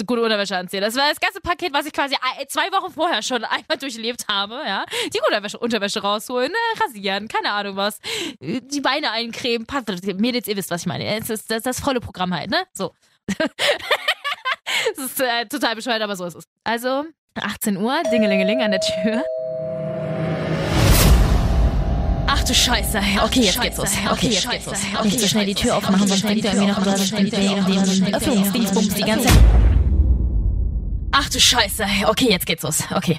gute 0.06 0.22
Unterwäsche 0.22 0.56
anziehen. 0.56 0.80
Das 0.80 0.96
war 0.96 1.10
das 1.10 1.20
ganze 1.20 1.42
Paket, 1.42 1.74
was 1.74 1.84
ich 1.84 1.92
quasi 1.92 2.16
zwei 2.48 2.72
Wochen 2.72 2.90
vorher 2.90 3.20
schon 3.22 3.44
einmal 3.44 3.76
durchlebt 3.78 4.24
habe. 4.30 4.62
Ja, 4.66 4.86
Die 5.12 5.20
Unterwäsche, 5.28 5.58
Unterwäsche 5.58 6.00
rausholen, 6.00 6.50
ne? 6.50 6.82
rasieren, 6.82 7.28
keine 7.28 7.52
Ahnung 7.52 7.76
was. 7.76 7.98
Die 8.40 8.80
Beine 8.80 9.10
eincremen. 9.10 9.66
Mädels, 10.16 10.48
ihr 10.48 10.56
wisst, 10.56 10.70
was 10.70 10.82
ich 10.82 10.86
meine. 10.86 11.20
Das 11.20 11.28
ist 11.28 11.50
das, 11.50 11.64
das 11.64 11.80
volle 11.80 12.00
Programm 12.00 12.34
halt, 12.34 12.48
ne? 12.50 12.62
So. 12.72 12.94
das 13.36 15.04
ist 15.04 15.20
äh, 15.20 15.44
total 15.44 15.74
bescheuert, 15.76 16.00
aber 16.00 16.16
so 16.16 16.24
ist 16.24 16.36
es. 16.36 16.44
Also, 16.64 17.04
18 17.34 17.76
Uhr, 17.76 18.02
Dingelingeling 18.10 18.62
an 18.62 18.70
der 18.70 18.80
Tür. 18.80 19.24
Ach 22.42 22.48
du 22.48 22.54
Scheiße. 22.54 23.00
Okay, 23.22 23.42
jetzt 23.42 23.60
geht's 23.60 23.76
los. 23.76 23.90
Okay, 24.10 24.30
jetzt 24.30 24.50
geht's 24.50 24.66
los. 24.66 24.78
Nicht 25.04 25.20
so 25.20 25.28
schnell 25.28 25.46
die 25.46 25.54
Tür 25.54 25.76
aufmachen, 25.76 26.08
sonst 26.08 26.24
denkt 26.24 26.42
ihr 26.42 26.50
irgendwie 26.50 26.72
noch, 26.72 26.82
du 26.82 26.90
hast 26.90 27.12
den 27.12 28.14
Öffnungsdingsbums 28.14 28.94
die 28.94 29.02
ganze. 29.02 29.28
Ach 31.12 31.28
du 31.28 31.38
Scheiße. 31.38 31.84
Okay, 32.06 32.30
jetzt 32.30 32.44
geht's 32.46 32.64
los. 32.64 32.80
Okay. 32.90 33.18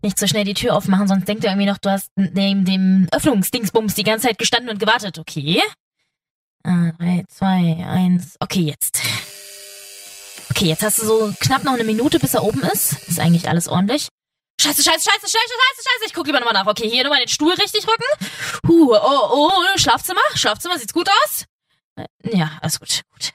Nicht 0.00 0.18
so 0.18 0.26
schnell 0.26 0.44
die 0.44 0.54
Tür 0.54 0.74
aufmachen, 0.74 1.06
sonst 1.06 1.28
denkt 1.28 1.44
ihr 1.44 1.50
irgendwie 1.50 1.66
noch, 1.66 1.76
du 1.76 1.90
hast 1.90 2.08
neben 2.16 2.64
dem 2.64 3.08
Öffnungsdingsbums 3.12 3.94
die 3.94 4.04
ganze 4.04 4.28
Zeit 4.28 4.38
gestanden 4.38 4.70
und 4.70 4.78
gewartet. 4.78 5.18
Okay. 5.18 5.60
3, 6.62 7.24
2, 7.28 7.86
1. 7.86 8.36
Okay, 8.40 8.60
jetzt. 8.60 9.02
Okay, 10.50 10.64
jetzt 10.64 10.82
hast 10.82 11.02
du 11.02 11.04
so 11.04 11.30
knapp 11.40 11.62
noch 11.62 11.74
eine 11.74 11.84
Minute, 11.84 12.18
bis 12.18 12.32
er 12.32 12.42
oben 12.42 12.62
ist. 12.62 13.06
Ist 13.06 13.20
eigentlich 13.20 13.50
alles 13.50 13.68
ordentlich. 13.68 14.08
Scheiße, 14.60 14.82
scheiße, 14.82 15.00
scheiße, 15.00 15.20
scheiße, 15.20 15.30
scheiße, 15.30 15.82
scheiße. 15.82 16.06
Ich 16.06 16.14
guck 16.14 16.26
lieber 16.26 16.40
nochmal 16.40 16.54
nach. 16.54 16.66
Okay, 16.66 16.88
hier 16.88 17.04
nochmal 17.04 17.20
den 17.20 17.28
Stuhl 17.28 17.52
richtig 17.52 17.86
rücken. 17.86 18.28
Huh, 18.66 18.94
oh, 18.94 19.50
oh, 19.52 19.78
Schlafzimmer. 19.78 20.20
Schlafzimmer, 20.34 20.78
sieht's 20.78 20.94
gut 20.94 21.08
aus? 21.08 21.44
Äh, 21.96 22.36
ja, 22.36 22.52
alles 22.60 22.80
gut, 22.80 23.02
gut. 23.12 23.32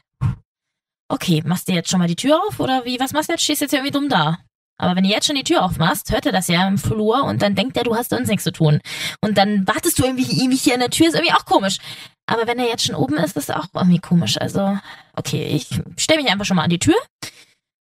Okay, 1.08 1.44
machst 1.46 1.68
du 1.68 1.74
jetzt 1.74 1.90
schon 1.90 2.00
mal 2.00 2.08
die 2.08 2.16
Tür 2.16 2.42
auf 2.48 2.60
oder 2.60 2.86
wie? 2.86 3.00
Was 3.00 3.12
machst 3.12 3.30
du 3.30 3.34
jetzt? 3.34 3.44
Stehst 3.44 3.62
jetzt 3.62 3.74
irgendwie 3.74 3.92
dumm 3.92 4.10
da. 4.10 4.40
Aber 4.78 4.96
wenn 4.96 5.04
du 5.04 5.10
jetzt 5.10 5.28
schon 5.28 5.36
die 5.36 5.44
Tür 5.44 5.64
aufmachst, 5.64 6.12
hört 6.12 6.26
er 6.26 6.32
das 6.32 6.48
ja 6.48 6.68
im 6.68 6.80
Flur 6.80 7.24
und 7.26 7.44
dann 7.44 7.54
denkt 7.54 7.78
er, 7.78 7.84
du 7.84 7.96
hast 7.96 8.10
sonst 8.10 8.30
nichts 8.30 8.44
zu 8.44 8.52
tun. 8.52 8.82
Und 9.22 9.38
dann 9.38 9.68
wartest 9.68 10.00
du 10.00 10.04
irgendwie 10.04 10.44
ewig 10.44 10.62
hier 10.64 10.74
an 10.74 10.80
der 10.80 10.90
Tür, 10.90 11.08
ist 11.08 11.14
irgendwie 11.14 11.34
auch 11.34 11.46
komisch. 11.46 11.78
Aber 12.26 12.48
wenn 12.48 12.58
er 12.58 12.68
jetzt 12.68 12.86
schon 12.86 12.96
oben 12.96 13.18
ist, 13.18 13.38
ist 13.38 13.54
auch 13.54 13.68
irgendwie 13.76 14.00
komisch. 14.00 14.42
Also, 14.42 14.80
okay, 15.14 15.44
ich 15.44 15.68
stelle 15.98 16.24
mich 16.24 16.32
einfach 16.32 16.46
schon 16.46 16.56
mal 16.56 16.64
an 16.64 16.72
die 16.72 16.80
Tür. 16.80 16.96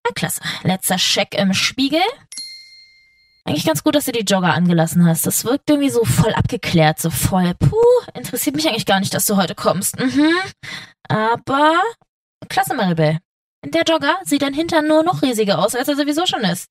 Na 0.04 0.10
klasse. 0.12 0.40
Letzter 0.64 0.96
Check 0.96 1.34
im 1.34 1.54
Spiegel. 1.54 2.00
Eigentlich 3.48 3.64
ganz 3.64 3.82
gut, 3.82 3.94
dass 3.94 4.04
du 4.04 4.12
die 4.12 4.24
Jogger 4.24 4.52
angelassen 4.52 5.06
hast. 5.06 5.26
Das 5.26 5.46
wirkt 5.46 5.70
irgendwie 5.70 5.88
so 5.88 6.04
voll 6.04 6.34
abgeklärt, 6.34 7.00
so 7.00 7.08
voll. 7.08 7.54
Puh, 7.54 7.76
interessiert 8.12 8.54
mich 8.54 8.68
eigentlich 8.68 8.84
gar 8.84 9.00
nicht, 9.00 9.14
dass 9.14 9.24
du 9.24 9.36
heute 9.36 9.54
kommst. 9.54 9.98
Mhm. 9.98 10.34
Aber 11.08 11.80
klasse, 12.50 12.74
Maribel. 12.74 13.18
Der 13.64 13.84
Jogger 13.84 14.18
sieht 14.24 14.42
dein 14.42 14.52
Hintern 14.52 14.86
nur 14.86 15.02
noch 15.02 15.22
riesiger 15.22 15.60
aus, 15.60 15.74
als 15.74 15.88
er 15.88 15.96
sowieso 15.96 16.26
schon 16.26 16.42
ist. 16.42 16.70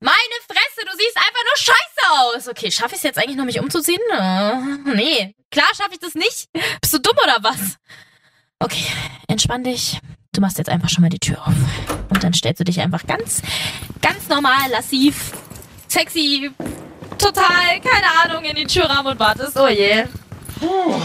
Meine 0.00 0.14
Fresse, 0.46 0.86
du 0.86 0.96
siehst 0.96 1.16
einfach 1.16 1.44
nur 1.44 1.56
scheiße 1.56 2.38
aus. 2.38 2.48
Okay, 2.48 2.70
schaffe 2.70 2.92
ich 2.92 2.98
es 2.98 3.02
jetzt 3.02 3.18
eigentlich 3.18 3.36
noch, 3.36 3.44
mich 3.44 3.60
umzuziehen? 3.60 4.00
Uh, 4.10 4.90
nee, 4.94 5.34
klar 5.50 5.68
schaffe 5.76 5.92
ich 5.92 6.00
das 6.00 6.14
nicht. 6.14 6.48
Bist 6.80 6.94
du 6.94 7.00
dumm 7.00 7.16
oder 7.22 7.36
was? 7.42 7.76
Okay, 8.60 8.86
entspann 9.28 9.62
dich. 9.62 10.00
Du 10.32 10.40
machst 10.40 10.56
jetzt 10.56 10.70
einfach 10.70 10.88
schon 10.88 11.02
mal 11.02 11.10
die 11.10 11.18
Tür 11.18 11.46
auf. 11.46 11.54
Und 12.08 12.24
dann 12.24 12.32
stellst 12.32 12.60
du 12.60 12.64
dich 12.64 12.80
einfach 12.80 13.06
ganz, 13.06 13.42
ganz 14.00 14.28
normal, 14.28 14.70
lassiv, 14.70 15.32
sexy, 15.88 16.50
total, 17.18 17.80
keine 17.80 18.06
Ahnung, 18.24 18.44
in 18.44 18.56
den 18.56 18.68
Türrahmen 18.68 19.12
und 19.12 19.18
wartest. 19.18 19.58
Oh 19.58 19.68
je. 19.68 20.04
Puh. 20.58 21.00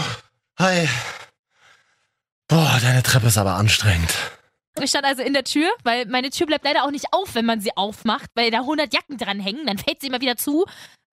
Hi. 0.58 0.88
Boah, 2.48 2.78
deine 2.80 3.02
Treppe 3.02 3.28
ist 3.28 3.38
aber 3.38 3.54
anstrengend. 3.54 4.14
Ich 4.80 4.90
stand 4.90 5.06
also 5.06 5.22
in 5.22 5.32
der 5.32 5.44
Tür, 5.44 5.70
weil 5.84 6.06
meine 6.06 6.30
Tür 6.30 6.46
bleibt 6.46 6.64
leider 6.64 6.84
auch 6.84 6.90
nicht 6.90 7.06
auf, 7.12 7.34
wenn 7.34 7.46
man 7.46 7.60
sie 7.60 7.76
aufmacht, 7.76 8.30
weil 8.34 8.50
da 8.50 8.58
100 8.58 8.92
Jacken 8.92 9.18
dran 9.18 9.40
hängen. 9.40 9.66
Dann 9.66 9.78
fällt 9.78 10.00
sie 10.00 10.08
immer 10.08 10.20
wieder 10.20 10.36
zu. 10.36 10.66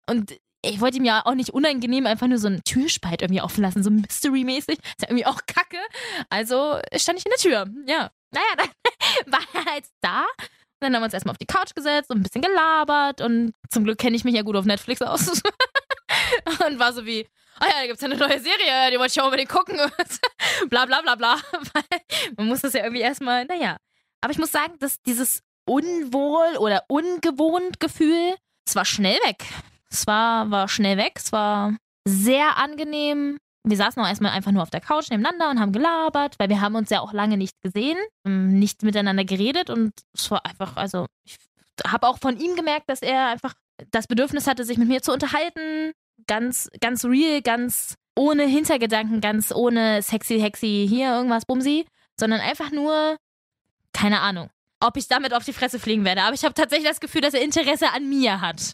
Und 0.08 0.36
ich 0.63 0.82
wollte 0.82 0.98
ihm 0.98 1.06
ja 1.06 1.25
auch 1.25 1.36
nicht 1.36 1.51
unangenehm 1.51 2.06
einfach 2.08 2.28
nur 2.28 2.38
so 2.38 2.48
einen 2.48 2.63
Türspalt 2.63 3.22
irgendwie 3.22 3.42
offen 3.42 3.62
lassen, 3.62 3.84
so 3.84 3.90
Mystery-mäßig. 3.90 4.78
Ist 4.80 5.01
ja 5.01 5.10
irgendwie 5.10 5.25
auch 5.25 5.40
kacke. 5.48 5.78
Also 6.30 6.80
stand 6.96 7.20
ich 7.20 7.25
in 7.25 7.32
der 7.32 7.40
Tür. 7.40 7.68
Ja. 7.88 8.12
Naja, 8.32 8.56
dann 8.58 9.34
war 9.34 9.42
er 9.54 9.72
halt 9.72 9.86
da. 10.01 10.25
Dann 10.82 10.96
haben 10.96 11.02
wir 11.02 11.06
uns 11.06 11.14
erstmal 11.14 11.34
auf 11.34 11.38
die 11.38 11.46
Couch 11.46 11.76
gesetzt 11.76 12.10
und 12.10 12.18
ein 12.20 12.24
bisschen 12.24 12.42
gelabert. 12.42 13.22
Und 13.22 13.54
zum 13.70 13.84
Glück 13.84 14.00
kenne 14.00 14.16
ich 14.16 14.24
mich 14.24 14.36
ja 14.36 14.42
gut 14.42 14.56
auf 14.56 14.66
Netflix 14.66 15.02
aus. 15.02 15.30
und 16.68 16.80
war 16.80 16.92
so 16.92 17.06
wie, 17.06 17.28
ah 17.60 17.68
ja, 17.68 17.82
da 17.82 17.88
gibt's 17.88 18.02
ja 18.02 18.10
eine 18.10 18.18
neue 18.18 18.40
Serie, 18.40 18.92
die 18.92 18.98
wollte 18.98 19.12
ich 19.12 19.22
auch 19.22 19.26
unbedingt 19.26 19.50
gucken. 19.50 19.78
bla 20.70 20.86
bla 20.86 21.02
bla 21.02 21.16
bla. 21.16 21.38
Man 22.38 22.48
muss 22.48 22.62
das 22.62 22.74
ja 22.74 22.84
irgendwie 22.84 23.02
erstmal, 23.02 23.46
naja. 23.46 23.78
Aber 24.22 24.32
ich 24.32 24.40
muss 24.40 24.52
sagen, 24.52 24.74
dass 24.80 25.02
dieses 25.04 25.44
Unwohl 25.66 26.58
oder 26.58 26.84
ungewohnt 26.88 27.80
Gefühl, 27.80 28.36
es 28.68 28.76
war 28.76 28.86
schnell 28.86 29.20
weg. 29.26 29.46
Es 29.90 30.08
war, 30.08 30.50
war 30.50 30.68
schnell 30.68 30.98
weg. 30.98 31.14
Es 31.16 31.32
war 31.32 31.76
sehr 32.06 32.58
angenehm. 32.58 33.38
Wir 33.63 33.77
saßen 33.77 34.01
auch 34.01 34.08
erstmal 34.08 34.32
einfach 34.32 34.51
nur 34.51 34.63
auf 34.63 34.72
der 34.72 34.82
Couch 34.82 35.10
nebeneinander 35.10 35.50
und 35.50 35.60
haben 35.60 35.72
gelabert, 35.72 36.36
weil 36.39 36.50
wir 36.50 36.62
haben 36.62 36.75
uns 36.75 36.89
ja 36.89 37.00
auch 37.00 37.13
lange 37.13 37.38
nicht 37.38 37.53
gesehen, 37.62 37.98
ähm, 38.25 38.58
nicht 38.58 38.84
miteinander 38.84 39.24
geredet 39.24 39.70
und 39.70 39.91
es 40.13 40.32
war 40.32 40.46
einfach, 40.46 40.77
also 40.77 41.06
ich 41.25 41.38
habe 41.86 42.08
auch 42.08 42.18
von 42.18 42.38
ihm 42.38 42.56
gemerkt, 42.56 42.89
dass 42.89 43.01
er 43.01 43.27
einfach 43.27 43.53
das 43.91 44.08
Bedürfnis 44.08 44.48
hatte, 44.48 44.63
sich 44.63 44.77
mit 44.77 44.88
mir 44.88 45.01
zu 45.01 45.12
unterhalten. 45.12 45.91
Ganz, 46.27 46.70
ganz 46.80 47.03
real, 47.06 47.41
ganz 47.41 47.96
ohne 48.15 48.44
Hintergedanken, 48.44 49.22
ganz 49.22 49.51
ohne 49.51 50.01
sexy, 50.01 50.39
hexy, 50.39 50.86
hier 50.88 51.13
irgendwas, 51.15 51.46
bumsi, 51.46 51.86
sondern 52.20 52.41
einfach 52.41 52.72
nur, 52.72 53.18
keine 53.94 54.20
Ahnung, 54.20 54.50
ob 54.80 54.98
ich 54.98 55.08
damit 55.08 55.34
auf 55.34 55.46
die 55.46 55.53
Fresse 55.53 55.80
fliegen 55.80 56.06
werde. 56.06 56.24
Aber 56.24 56.34
ich 56.34 56.44
habe 56.44 56.53
tatsächlich 56.53 56.88
das 56.89 57.00
Gefühl, 57.00 57.22
dass 57.22 57.34
er 57.34 57.44
Interesse 57.44 57.91
an 57.91 58.08
mir 58.10 58.41
hat. 58.41 58.74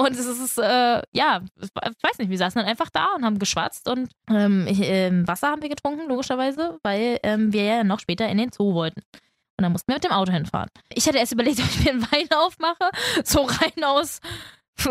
Und 0.00 0.12
es 0.12 0.26
ist, 0.26 0.56
äh, 0.56 1.02
ja, 1.12 1.42
ich 1.60 1.68
weiß 1.74 2.18
nicht, 2.18 2.30
wir 2.30 2.38
saßen 2.38 2.58
dann 2.58 2.70
einfach 2.70 2.88
da 2.88 3.08
und 3.16 3.22
haben 3.22 3.38
geschwatzt 3.38 3.86
und 3.86 4.10
ähm, 4.30 4.66
ich, 4.66 4.80
ähm, 4.80 5.28
Wasser 5.28 5.48
haben 5.48 5.60
wir 5.60 5.68
getrunken, 5.68 6.08
logischerweise, 6.08 6.78
weil 6.82 7.18
ähm, 7.22 7.52
wir 7.52 7.64
ja 7.64 7.84
noch 7.84 8.00
später 8.00 8.26
in 8.26 8.38
den 8.38 8.50
Zoo 8.50 8.72
wollten. 8.72 9.02
Und 9.58 9.62
dann 9.62 9.72
mussten 9.72 9.88
wir 9.88 9.96
mit 9.96 10.04
dem 10.04 10.12
Auto 10.12 10.32
hinfahren. 10.32 10.70
Ich 10.88 11.06
hatte 11.06 11.18
erst 11.18 11.32
überlegt, 11.32 11.58
ob 11.60 11.66
ich 11.66 11.84
mir 11.84 11.90
einen 11.90 12.10
Wein 12.10 12.28
aufmache, 12.34 12.90
so 13.24 13.42
rein 13.42 13.84
aus 13.84 14.20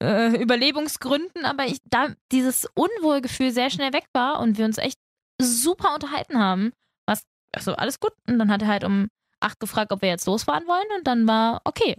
äh, 0.00 0.40
Überlebensgründen, 0.40 1.44
aber 1.44 1.66
ich, 1.66 1.78
da 1.90 2.14
dieses 2.30 2.68
Unwohlgefühl 2.76 3.50
sehr 3.50 3.70
schnell 3.70 3.92
weg 3.92 4.04
war 4.12 4.38
und 4.38 4.56
wir 4.56 4.66
uns 4.66 4.78
echt 4.78 5.00
super 5.42 5.94
unterhalten 5.94 6.38
haben, 6.38 6.72
was, 7.06 7.24
also 7.52 7.74
alles 7.74 7.98
gut. 7.98 8.12
Und 8.28 8.38
dann 8.38 8.52
hat 8.52 8.62
er 8.62 8.68
halt 8.68 8.84
um 8.84 9.08
acht 9.40 9.58
gefragt, 9.58 9.90
ob 9.90 10.00
wir 10.00 10.10
jetzt 10.10 10.26
losfahren 10.26 10.68
wollen 10.68 10.96
und 10.96 11.08
dann 11.08 11.26
war 11.26 11.60
okay. 11.64 11.96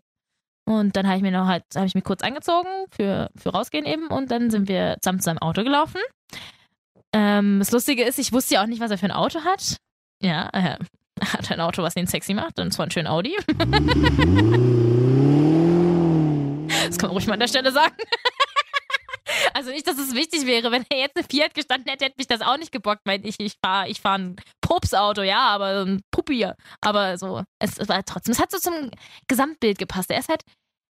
Und 0.69 0.95
dann 0.95 1.07
habe 1.07 1.17
ich 1.17 1.23
mir 1.23 1.31
noch 1.31 1.47
halt, 1.47 1.63
habe 1.75 1.87
ich 1.87 1.95
mich 1.95 2.03
kurz 2.03 2.21
angezogen 2.21 2.69
für, 2.91 3.31
für 3.35 3.49
rausgehen 3.49 3.87
eben 3.87 4.05
und 4.05 4.29
dann 4.29 4.51
sind 4.51 4.67
wir 4.67 4.97
zusammen 5.01 5.19
zu 5.19 5.25
seinem 5.25 5.39
Auto 5.39 5.63
gelaufen. 5.63 5.99
Ähm, 7.11 7.57
das 7.57 7.71
Lustige 7.71 8.03
ist, 8.03 8.19
ich 8.19 8.31
wusste 8.31 8.53
ja 8.53 8.61
auch 8.61 8.67
nicht, 8.67 8.79
was 8.79 8.91
er 8.91 8.99
für 8.99 9.07
ein 9.07 9.11
Auto 9.11 9.43
hat. 9.43 9.77
Ja, 10.21 10.47
äh, 10.49 10.77
er 11.19 11.33
hat 11.33 11.51
ein 11.51 11.59
Auto, 11.59 11.81
was 11.81 11.95
ihn 11.95 12.05
sexy 12.05 12.35
macht 12.35 12.59
und 12.59 12.71
zwar 12.71 12.85
ein 12.85 12.91
schön 12.91 13.07
Audi. 13.07 13.35
das 16.87 16.99
kann 16.99 17.07
man 17.07 17.13
ruhig 17.13 17.25
mal 17.25 17.33
an 17.33 17.39
der 17.39 17.47
Stelle 17.47 17.71
sagen. 17.71 17.95
Also 19.53 19.71
nicht, 19.71 19.87
dass 19.87 19.97
es 19.97 20.13
wichtig 20.13 20.45
wäre, 20.45 20.71
wenn 20.71 20.85
er 20.89 20.99
jetzt 20.99 21.17
eine 21.17 21.25
Fiat 21.29 21.53
gestanden 21.53 21.89
hätte, 21.89 22.05
hätte 22.05 22.15
mich 22.17 22.27
das 22.27 22.41
auch 22.41 22.57
nicht 22.57 22.71
gebockt, 22.71 23.01
weil 23.05 23.25
ich, 23.25 23.35
ich 23.39 23.53
fahre 23.63 23.87
ich 23.89 24.01
fahr 24.01 24.17
ein 24.17 24.35
Popsauto, 24.61 25.21
ja, 25.21 25.47
aber 25.47 25.85
ein 25.85 26.01
Puppi. 26.11 26.47
Aber 26.81 27.17
so, 27.17 27.43
es, 27.59 27.77
es 27.77 27.87
war 27.89 28.03
trotzdem, 28.05 28.33
es 28.33 28.39
hat 28.39 28.51
so 28.51 28.57
zum 28.57 28.91
Gesamtbild 29.27 29.77
gepasst. 29.77 30.11
Er 30.11 30.19
ist 30.19 30.29
halt, 30.29 30.43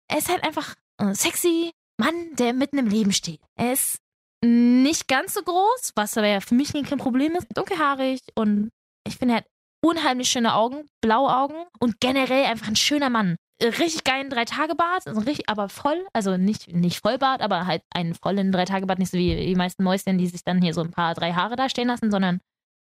er 0.10 0.18
ist 0.18 0.30
halt 0.30 0.44
einfach 0.44 0.76
ein 0.98 1.16
sexy 1.16 1.72
Mann, 1.98 2.36
der 2.36 2.54
mitten 2.54 2.78
im 2.78 2.88
Leben 2.88 3.12
steht. 3.12 3.42
Er 3.56 3.74
ist 3.74 4.00
nicht 4.44 5.08
ganz 5.08 5.34
so 5.34 5.42
groß, 5.42 5.92
was 5.96 6.18
aber 6.18 6.28
ja 6.28 6.40
für 6.40 6.56
mich 6.56 6.72
kein 6.74 6.98
Problem 6.98 7.36
ist. 7.36 7.48
Dunkelhaarig 7.54 8.22
und 8.36 8.70
ich 9.06 9.18
finde, 9.18 9.36
er 9.36 9.38
hat 9.40 9.48
unheimlich 9.82 10.30
schöne 10.30 10.54
Augen, 10.54 10.88
blaue 11.02 11.36
Augen 11.36 11.66
und 11.80 12.00
generell 12.00 12.46
einfach 12.46 12.68
ein 12.68 12.76
schöner 12.76 13.10
Mann 13.10 13.38
richtig 13.62 14.04
geilen 14.04 14.30
Drei-Tage-Bart, 14.30 15.08
also 15.08 15.22
aber 15.48 15.70
voll, 15.70 16.06
also 16.14 16.38
nicht, 16.38 16.72
nicht 16.74 17.02
Vollbart, 17.02 17.42
aber 17.42 17.66
halt 17.66 17.84
einen 17.94 18.16
vollen 18.16 18.52
Drei-Tage-Bart, 18.52 19.00
nicht 19.00 19.12
so 19.12 19.18
wie 19.18 19.36
die 19.36 19.56
meisten 19.56 19.84
Mäuschen, 19.84 20.18
die 20.18 20.28
sich 20.28 20.44
dann 20.44 20.62
hier 20.62 20.74
so 20.74 20.82
ein 20.82 20.92
paar 20.92 21.14
drei 21.14 21.34
Haare 21.34 21.56
da 21.56 21.70
stehen 21.70 21.88
lassen, 21.88 22.12
sondern 22.12 22.40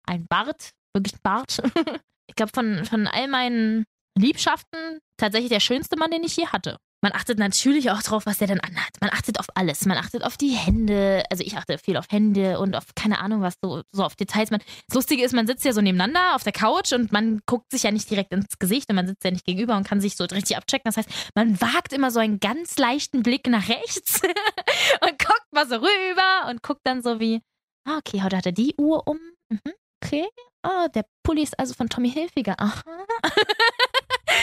ein 0.06 0.26
Bart, 0.28 0.72
wirklich 0.94 1.16
ein 1.16 1.24
Bart. 1.24 1.62
ich 2.28 2.36
glaube, 2.36 2.52
von, 2.54 2.86
von 2.86 3.08
all 3.08 3.28
meinen 3.28 3.86
Liebschaften 4.18 5.00
tatsächlich 5.18 5.50
der 5.50 5.60
schönste 5.60 5.98
Mann, 5.98 6.12
den 6.12 6.24
ich 6.24 6.36
je 6.36 6.48
hatte. 6.48 6.78
Man 7.06 7.14
achtet 7.14 7.38
natürlich 7.38 7.92
auch 7.92 8.02
drauf, 8.02 8.26
was 8.26 8.40
der 8.40 8.48
dann 8.48 8.60
anhat. 8.62 8.90
Man 9.00 9.12
achtet 9.12 9.40
auf 9.40 9.46
alles. 9.54 9.86
Man 9.86 9.96
achtet 9.96 10.24
auf 10.24 10.38
die 10.38 10.50
Hände. 10.50 11.24
Also 11.30 11.44
ich 11.44 11.56
achte 11.56 11.78
viel 11.78 11.98
auf 11.98 12.08
Hände 12.10 12.58
und 12.58 12.76
auf 12.76 12.96
keine 12.96 13.20
Ahnung 13.20 13.44
was, 13.44 13.54
so, 13.62 13.84
so 13.92 14.04
auf 14.04 14.16
Details. 14.16 14.50
Man, 14.50 14.60
das 14.88 14.96
Lustige 14.96 15.24
ist, 15.24 15.32
man 15.32 15.46
sitzt 15.46 15.64
ja 15.66 15.74
so 15.74 15.82
nebeneinander 15.82 16.34
auf 16.34 16.42
der 16.42 16.52
Couch 16.52 16.94
und 16.94 17.12
man 17.12 17.42
guckt 17.46 17.70
sich 17.70 17.84
ja 17.84 17.92
nicht 17.92 18.10
direkt 18.10 18.34
ins 18.34 18.58
Gesicht 18.58 18.90
und 18.90 18.96
man 18.96 19.06
sitzt 19.06 19.24
ja 19.24 19.30
nicht 19.30 19.46
gegenüber 19.46 19.78
und 19.78 19.88
kann 19.88 20.02
sich 20.02 20.16
so 20.16 20.24
richtig 20.24 20.58
abchecken. 20.58 20.86
Das 20.86 20.98
heißt, 20.98 21.10
man 21.36 21.62
wagt 21.62 21.94
immer 21.94 22.10
so 22.10 22.20
einen 22.20 22.40
ganz 22.40 22.76
leichten 22.80 23.22
Blick 23.22 23.46
nach 23.50 23.70
rechts 23.70 24.22
und 25.02 25.20
guckt 25.20 25.46
mal 25.52 25.68
so 25.68 25.76
rüber 25.76 26.50
und 26.50 26.64
guckt 26.64 26.82
dann 26.86 27.04
so 27.04 27.20
wie, 27.20 27.40
ah, 27.88 28.00
okay, 28.00 28.24
heute 28.24 28.38
hat 28.38 28.48
er 28.48 28.52
die 28.52 28.74
Uhr 28.80 29.08
um. 29.08 29.20
Mhm, 29.50 29.74
okay. 30.04 30.26
Oh, 30.66 30.88
der 30.96 31.06
Pulli 31.22 31.44
ist 31.44 31.60
also 31.60 31.76
von 31.76 31.88
Tommy 31.88 32.10
Hilfiger. 32.10 32.56
Aha. 32.58 32.82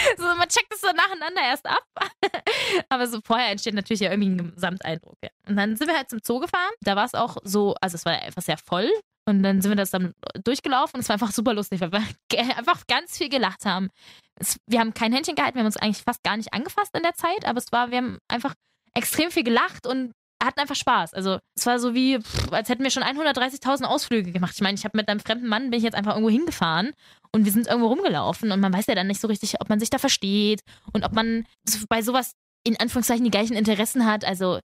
so, 0.16 0.24
man 0.24 0.48
checkt 0.48 0.72
es 0.72 0.80
so 0.80 0.88
nacheinander 0.88 1.42
erst 1.42 1.66
ab. 1.66 1.84
Aber 2.88 3.06
so 3.06 3.20
vorher 3.24 3.50
entsteht 3.50 3.74
natürlich 3.74 4.00
ja 4.00 4.10
irgendwie 4.10 4.30
ein 4.30 4.54
Gesamteindruck. 4.54 5.18
Ja. 5.22 5.30
Und 5.48 5.56
dann 5.56 5.76
sind 5.76 5.88
wir 5.88 5.96
halt 5.96 6.10
zum 6.10 6.20
Zoo 6.22 6.40
gefahren. 6.40 6.72
Da 6.80 6.96
war 6.96 7.04
es 7.04 7.14
auch 7.14 7.36
so, 7.42 7.74
also 7.80 7.94
es 7.96 8.04
war 8.04 8.12
einfach 8.12 8.42
sehr 8.42 8.58
voll. 8.58 8.90
Und 9.24 9.42
dann 9.42 9.62
sind 9.62 9.70
wir 9.70 9.76
das 9.76 9.90
dann 9.90 10.14
durchgelaufen 10.42 10.96
und 10.96 11.00
es 11.00 11.08
war 11.08 11.14
einfach 11.14 11.30
super 11.30 11.54
lustig, 11.54 11.80
weil 11.80 11.92
wir 11.92 12.02
einfach 12.56 12.86
ganz 12.88 13.16
viel 13.16 13.28
gelacht 13.28 13.64
haben. 13.64 13.90
Es, 14.34 14.58
wir 14.66 14.80
haben 14.80 14.94
kein 14.94 15.12
Händchen 15.12 15.36
gehalten, 15.36 15.56
wir 15.56 15.60
haben 15.60 15.66
uns 15.66 15.76
eigentlich 15.76 16.02
fast 16.02 16.24
gar 16.24 16.36
nicht 16.36 16.52
angefasst 16.52 16.90
in 16.96 17.02
der 17.02 17.14
Zeit, 17.14 17.44
aber 17.44 17.58
es 17.58 17.70
war, 17.70 17.90
wir 17.90 17.98
haben 17.98 18.18
einfach 18.28 18.54
extrem 18.94 19.30
viel 19.30 19.44
gelacht 19.44 19.86
und 19.86 20.12
hatten 20.46 20.60
einfach 20.60 20.76
Spaß. 20.76 21.14
Also 21.14 21.38
es 21.56 21.66
war 21.66 21.78
so 21.78 21.94
wie, 21.94 22.18
pff, 22.18 22.52
als 22.52 22.68
hätten 22.68 22.82
wir 22.82 22.90
schon 22.90 23.02
130.000 23.02 23.84
Ausflüge 23.84 24.32
gemacht. 24.32 24.52
Ich 24.54 24.60
meine, 24.60 24.74
ich 24.74 24.84
habe 24.84 24.96
mit 24.96 25.08
einem 25.08 25.20
fremden 25.20 25.48
Mann 25.48 25.70
bin 25.70 25.78
ich 25.78 25.84
jetzt 25.84 25.94
einfach 25.94 26.12
irgendwo 26.12 26.30
hingefahren 26.30 26.92
und 27.32 27.44
wir 27.44 27.52
sind 27.52 27.66
irgendwo 27.66 27.88
rumgelaufen 27.88 28.52
und 28.52 28.60
man 28.60 28.72
weiß 28.72 28.86
ja 28.86 28.94
dann 28.94 29.06
nicht 29.06 29.20
so 29.20 29.28
richtig, 29.28 29.60
ob 29.60 29.68
man 29.68 29.80
sich 29.80 29.90
da 29.90 29.98
versteht 29.98 30.60
und 30.92 31.04
ob 31.04 31.12
man 31.12 31.46
bei 31.88 32.02
sowas 32.02 32.32
in 32.64 32.78
Anführungszeichen 32.78 33.24
die 33.24 33.30
gleichen 33.30 33.56
Interessen 33.56 34.06
hat. 34.06 34.24
Also 34.24 34.60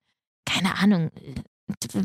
keine 0.47 0.77
Ahnung. 0.77 1.11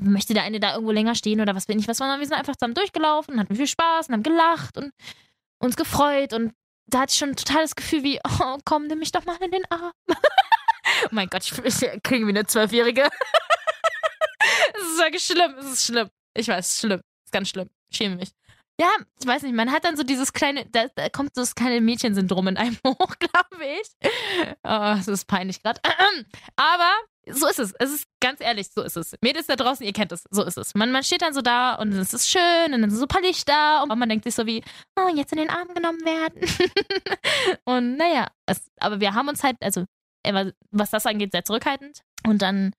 Möchte 0.02 0.34
der 0.34 0.44
eine 0.44 0.60
da 0.60 0.74
irgendwo 0.74 0.92
länger 0.92 1.16
stehen 1.16 1.40
oder 1.40 1.56
was 1.56 1.68
bin 1.68 1.80
ich 1.80 1.88
was, 1.88 1.98
sondern 1.98 2.20
wir 2.20 2.28
sind 2.28 2.38
einfach 2.38 2.56
zusammen 2.58 2.74
durchgelaufen, 2.74 3.40
hatten 3.40 3.56
viel 3.56 3.68
Spaß 3.68 4.10
und 4.10 4.14
haben 4.14 4.24
gelacht 4.24 4.78
und 4.78 4.92
uns 5.60 5.78
gefreut 5.78 6.34
und 6.34 6.52
da 6.88 7.02
hatte 7.02 7.12
ich 7.12 7.18
schon 7.18 7.36
total 7.36 7.62
das 7.62 7.76
Gefühl 7.76 8.04
wie, 8.04 8.20
oh, 8.26 8.58
komm, 8.66 8.88
nimm 8.88 9.00
mich 9.00 9.14
doch 9.14 9.26
mal 9.26 9.38
in 9.42 9.52
den 9.52 9.64
Arm. 9.70 9.94
oh 10.10 11.10
mein 11.12 11.30
Gott, 11.30 11.50
ich, 11.64 12.04
klinge 12.04 12.28
wie 12.28 12.32
eine 12.32 12.46
Zwölfjährige. 12.46 13.10
Es 14.76 14.82
ist 14.82 14.98
wirklich 14.98 15.24
schlimm. 15.24 15.56
Es 15.60 15.66
ist 15.66 15.86
schlimm. 15.86 16.10
Ich 16.36 16.48
weiß, 16.48 16.66
es 16.68 16.74
ist 16.74 16.80
schlimm. 16.82 17.00
Es 17.00 17.26
ist 17.26 17.32
ganz 17.32 17.50
schlimm. 17.50 17.70
Ich 17.90 17.98
schäme 17.98 18.16
mich. 18.16 18.32
Ja, 18.80 18.90
ich 19.20 19.28
weiß 19.28 19.44
nicht, 19.44 19.54
man 19.54 19.72
hat 19.72 19.86
dann 19.86 19.96
so 19.96 20.04
dieses 20.04 20.34
kleine, 20.34 20.66
da, 20.66 20.88
da 20.96 21.08
kommt 21.10 21.36
so 21.36 21.42
das 21.42 21.54
kleine 21.54 21.80
Mädchensyndrom 21.80 22.48
in 22.48 22.58
einem 22.58 22.78
hoch, 22.88 23.16
glaube 23.20 23.66
ich. 23.66 23.88
Oh, 24.64 25.12
ist 25.12 25.28
peinlich 25.28 25.62
gerade. 25.62 25.80
Aber 26.56 26.92
so 27.28 27.48
ist 27.48 27.60
es. 27.60 27.74
Es 27.74 27.92
ist 27.92 28.08
ganz 28.20 28.42
ehrlich, 28.42 28.70
so 28.70 28.82
ist 28.82 28.98
es. 28.98 29.16
Mädels 29.22 29.48
da 29.48 29.56
draußen, 29.56 29.86
ihr 29.86 29.94
kennt 29.94 30.12
es, 30.12 30.24
so 30.32 30.44
ist 30.44 30.58
es. 30.58 30.74
Man, 30.74 30.92
man 30.92 31.04
steht 31.04 31.22
dann 31.22 31.34
so 31.34 31.42
da 31.42 31.76
und 31.76 31.94
es 31.94 32.14
ist 32.14 32.30
schön 32.30 32.74
und 32.74 32.82
dann 32.82 32.90
sind 32.90 32.98
so 32.98 33.06
ein 33.06 33.08
paar 33.08 33.22
Lichter 33.22 33.84
und 33.84 33.98
man 33.98 34.10
denkt 34.10 34.26
sich 34.26 34.36
so 34.36 34.46
wie, 34.48 34.64
oh, 34.98 35.10
jetzt 35.16 35.32
in 35.32 35.38
den 35.38 35.50
Arm 35.50 35.68
genommen 35.74 36.04
werden. 36.04 36.42
und 37.66 37.98
naja, 37.98 38.28
es, 38.48 38.72
aber 38.80 39.00
wir 39.00 39.14
haben 39.14 39.30
uns 39.30 39.44
halt, 39.44 39.58
also 39.62 39.86
was 40.72 40.90
das 40.90 41.06
angeht, 41.06 41.32
sehr 41.32 41.46
zurückhaltend. 41.46 42.02
Und 42.26 42.42
dann 42.42 42.74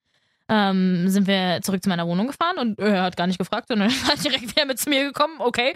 ähm, 0.47 1.09
sind 1.09 1.27
wir 1.27 1.59
zurück 1.63 1.81
zu 1.81 1.89
meiner 1.89 2.07
Wohnung 2.07 2.27
gefahren 2.27 2.57
und 2.59 2.79
er 2.79 3.03
hat 3.03 3.17
gar 3.17 3.27
nicht 3.27 3.39
gefragt, 3.39 3.67
sondern 3.67 3.89
hat 4.07 4.23
direkt 4.23 4.49
wieder 4.49 4.65
mit 4.65 4.79
zu 4.79 4.89
mir 4.89 5.03
gekommen. 5.05 5.35
Okay. 5.39 5.73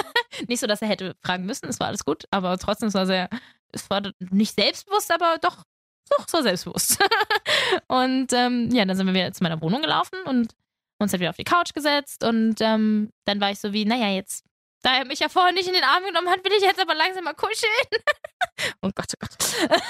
nicht 0.48 0.60
so, 0.60 0.66
dass 0.66 0.82
er 0.82 0.88
hätte 0.88 1.16
fragen 1.24 1.44
müssen, 1.44 1.68
es 1.68 1.80
war 1.80 1.88
alles 1.88 2.04
gut, 2.04 2.24
aber 2.30 2.56
trotzdem, 2.58 2.88
es 2.88 2.94
war 2.94 3.06
sehr, 3.06 3.28
es 3.72 3.88
war 3.90 4.02
nicht 4.30 4.54
selbstbewusst, 4.54 5.10
aber 5.12 5.38
doch, 5.40 5.64
doch, 6.10 6.26
so 6.28 6.42
selbstbewusst. 6.42 7.02
und 7.88 8.32
ähm, 8.32 8.70
ja, 8.72 8.84
dann 8.84 8.96
sind 8.96 9.06
wir 9.06 9.14
wieder 9.14 9.32
zu 9.32 9.42
meiner 9.42 9.60
Wohnung 9.60 9.82
gelaufen 9.82 10.18
und 10.26 10.52
uns 10.98 11.12
halt 11.12 11.20
wieder 11.20 11.30
auf 11.30 11.36
die 11.36 11.44
Couch 11.44 11.74
gesetzt 11.74 12.22
und 12.22 12.60
ähm, 12.60 13.10
dann 13.24 13.40
war 13.40 13.50
ich 13.50 13.58
so 13.58 13.72
wie, 13.72 13.84
naja, 13.84 14.08
jetzt, 14.08 14.44
da 14.82 14.98
er 14.98 15.04
mich 15.04 15.18
ja 15.18 15.28
vorher 15.28 15.52
nicht 15.52 15.66
in 15.66 15.74
den 15.74 15.84
Arm 15.84 16.04
genommen 16.04 16.28
hat, 16.28 16.44
will 16.44 16.52
ich 16.52 16.62
jetzt 16.62 16.80
aber 16.80 16.94
langsam 16.94 17.24
mal 17.24 17.34
kuscheln. 17.34 17.72
oh 18.82 18.90
Gott, 18.94 19.12
oh 19.14 19.18
Gott. 19.18 19.80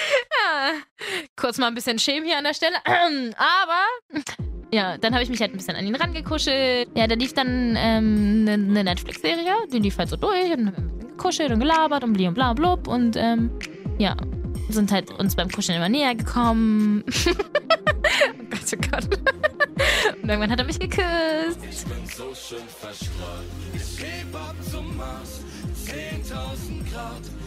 kurz 1.36 1.58
mal 1.58 1.68
ein 1.68 1.74
bisschen 1.74 1.98
Schämen 1.98 2.24
hier 2.24 2.38
an 2.38 2.44
der 2.44 2.54
Stelle. 2.54 2.76
Aber 2.84 4.24
ja, 4.72 4.98
dann 4.98 5.12
habe 5.14 5.22
ich 5.24 5.30
mich 5.30 5.40
halt 5.40 5.52
ein 5.52 5.56
bisschen 5.56 5.76
an 5.76 5.86
ihn 5.86 5.94
rangekuschelt. 5.94 6.88
Ja, 6.96 7.06
da 7.06 7.14
lief 7.14 7.34
dann 7.34 7.76
ähm, 7.76 8.46
eine, 8.46 8.52
eine 8.52 8.84
Netflix-Serie, 8.84 9.54
die 9.72 9.78
lief 9.78 9.98
halt 9.98 10.08
so 10.08 10.16
durch 10.16 10.52
und 10.52 10.66
haben 10.76 11.00
gekuschelt 11.00 11.50
und 11.50 11.60
gelabert 11.60 12.04
und 12.04 12.12
bli 12.12 12.28
und 12.28 12.34
bla 12.34 12.50
und 12.50 12.56
blub 12.56 12.86
und 12.86 13.16
ähm, 13.16 13.50
ja, 13.98 14.16
sind 14.68 14.92
halt 14.92 15.10
uns 15.18 15.34
beim 15.34 15.50
Kuscheln 15.50 15.76
immer 15.76 15.88
näher 15.88 16.14
gekommen. 16.14 17.04
Gott, 18.50 18.72
oh 18.72 18.76
Gott. 18.90 19.18
Und 20.22 20.28
irgendwann 20.28 20.50
hat 20.50 20.60
er 20.60 20.64
mich 20.64 20.78
geküsst. 20.78 21.58
so 22.16 22.34
schön 22.34 22.66
verstrahlt. 22.68 23.46
Ich 23.74 23.98
heb 23.98 24.34
ab 24.34 24.54
zum 24.70 24.96
Mars, 24.96 25.40
10.000 25.86 26.90
Grad, 26.92 27.22
10.000 27.22 27.39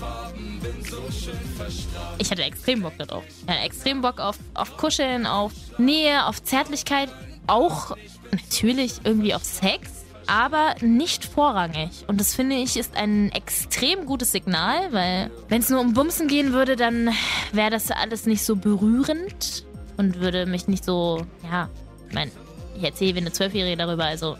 Farben, 0.00 0.58
bin 0.62 0.82
so 0.82 1.02
schön 1.12 1.38
verstrahlt. 1.56 2.16
Ich 2.18 2.30
hatte 2.30 2.42
extrem 2.42 2.80
Bock 2.80 2.96
darauf. 2.96 3.22
Ich 3.28 3.48
hatte 3.48 3.64
extrem 3.64 4.00
Bock 4.00 4.18
auf, 4.18 4.38
auf 4.54 4.78
Kuscheln, 4.78 5.26
auf 5.26 5.52
Nähe, 5.76 6.24
auf 6.24 6.42
Zärtlichkeit. 6.42 7.10
Auch 7.46 7.96
natürlich 8.32 9.00
irgendwie 9.04 9.34
auf 9.34 9.44
Sex, 9.44 9.90
aber 10.26 10.74
nicht 10.80 11.26
vorrangig. 11.26 12.04
Und 12.06 12.18
das 12.18 12.34
finde 12.34 12.56
ich 12.56 12.78
ist 12.78 12.96
ein 12.96 13.30
extrem 13.32 14.06
gutes 14.06 14.32
Signal, 14.32 14.90
weil 14.92 15.30
wenn 15.50 15.60
es 15.60 15.68
nur 15.68 15.80
um 15.80 15.92
Bumsen 15.92 16.28
gehen 16.28 16.54
würde, 16.54 16.76
dann 16.76 17.10
wäre 17.52 17.70
das 17.70 17.90
alles 17.90 18.24
nicht 18.24 18.42
so 18.42 18.56
berührend 18.56 19.66
und 19.98 20.20
würde 20.20 20.46
mich 20.46 20.66
nicht 20.66 20.84
so, 20.84 21.26
ja, 21.44 21.68
ich 22.08 22.14
meine, 22.14 22.30
ich 22.74 22.84
erzähle 22.84 23.16
wie 23.16 23.18
eine 23.18 23.32
Zwölfjährige 23.32 23.76
darüber, 23.76 24.04
also. 24.06 24.38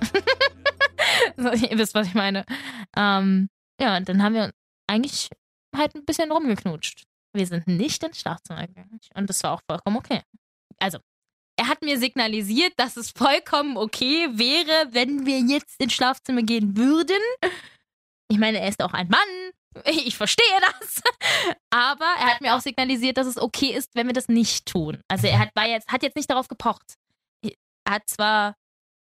so, 1.37 1.51
ihr 1.51 1.77
wisst, 1.77 1.95
was 1.95 2.07
ich 2.07 2.15
meine. 2.15 2.47
Ähm, 2.97 3.51
ja, 3.81 3.97
und 3.97 4.09
dann 4.09 4.23
haben 4.23 4.35
wir 4.35 4.53
eigentlich 4.87 5.29
halt 5.75 5.95
ein 5.95 6.05
bisschen 6.05 6.31
rumgeknutscht. 6.31 7.05
Wir 7.33 7.47
sind 7.47 7.67
nicht 7.67 8.03
ins 8.03 8.21
Schlafzimmer 8.21 8.67
gegangen. 8.67 9.01
Und 9.15 9.31
das 9.31 9.43
war 9.43 9.53
auch 9.53 9.63
vollkommen 9.69 9.97
okay. 9.97 10.23
Also, 10.79 10.99
er 11.57 11.69
hat 11.69 11.83
mir 11.83 11.99
signalisiert, 11.99 12.73
dass 12.77 12.97
es 12.97 13.11
vollkommen 13.11 13.77
okay 13.77 14.29
wäre, 14.33 14.89
wenn 14.93 15.27
wir 15.27 15.41
jetzt 15.41 15.81
ins 15.81 15.93
Schlafzimmer 15.93 16.43
gehen 16.43 16.77
würden. 16.77 17.21
Ich 18.29 18.39
meine, 18.39 18.61
er 18.61 18.69
ist 18.69 18.83
auch 18.83 18.93
ein 18.93 19.09
Mann. 19.09 19.51
Ich 19.85 20.17
verstehe 20.17 20.61
das. 20.61 21.03
Aber 21.71 22.07
er 22.19 22.35
hat 22.35 22.41
mir 22.41 22.57
auch 22.57 22.61
signalisiert, 22.61 23.17
dass 23.17 23.27
es 23.27 23.39
okay 23.39 23.73
ist, 23.73 23.95
wenn 23.95 24.07
wir 24.07 24.15
das 24.15 24.29
nicht 24.29 24.67
tun. 24.67 25.01
Also 25.09 25.29
er 25.29 25.39
hat, 25.39 25.51
war 25.55 25.67
jetzt, 25.67 25.89
hat 25.89 26.03
jetzt 26.03 26.17
nicht 26.17 26.31
darauf 26.31 26.49
gepocht. 26.49 26.95
Er 27.43 27.95
hat 27.95 28.09
zwar 28.09 28.57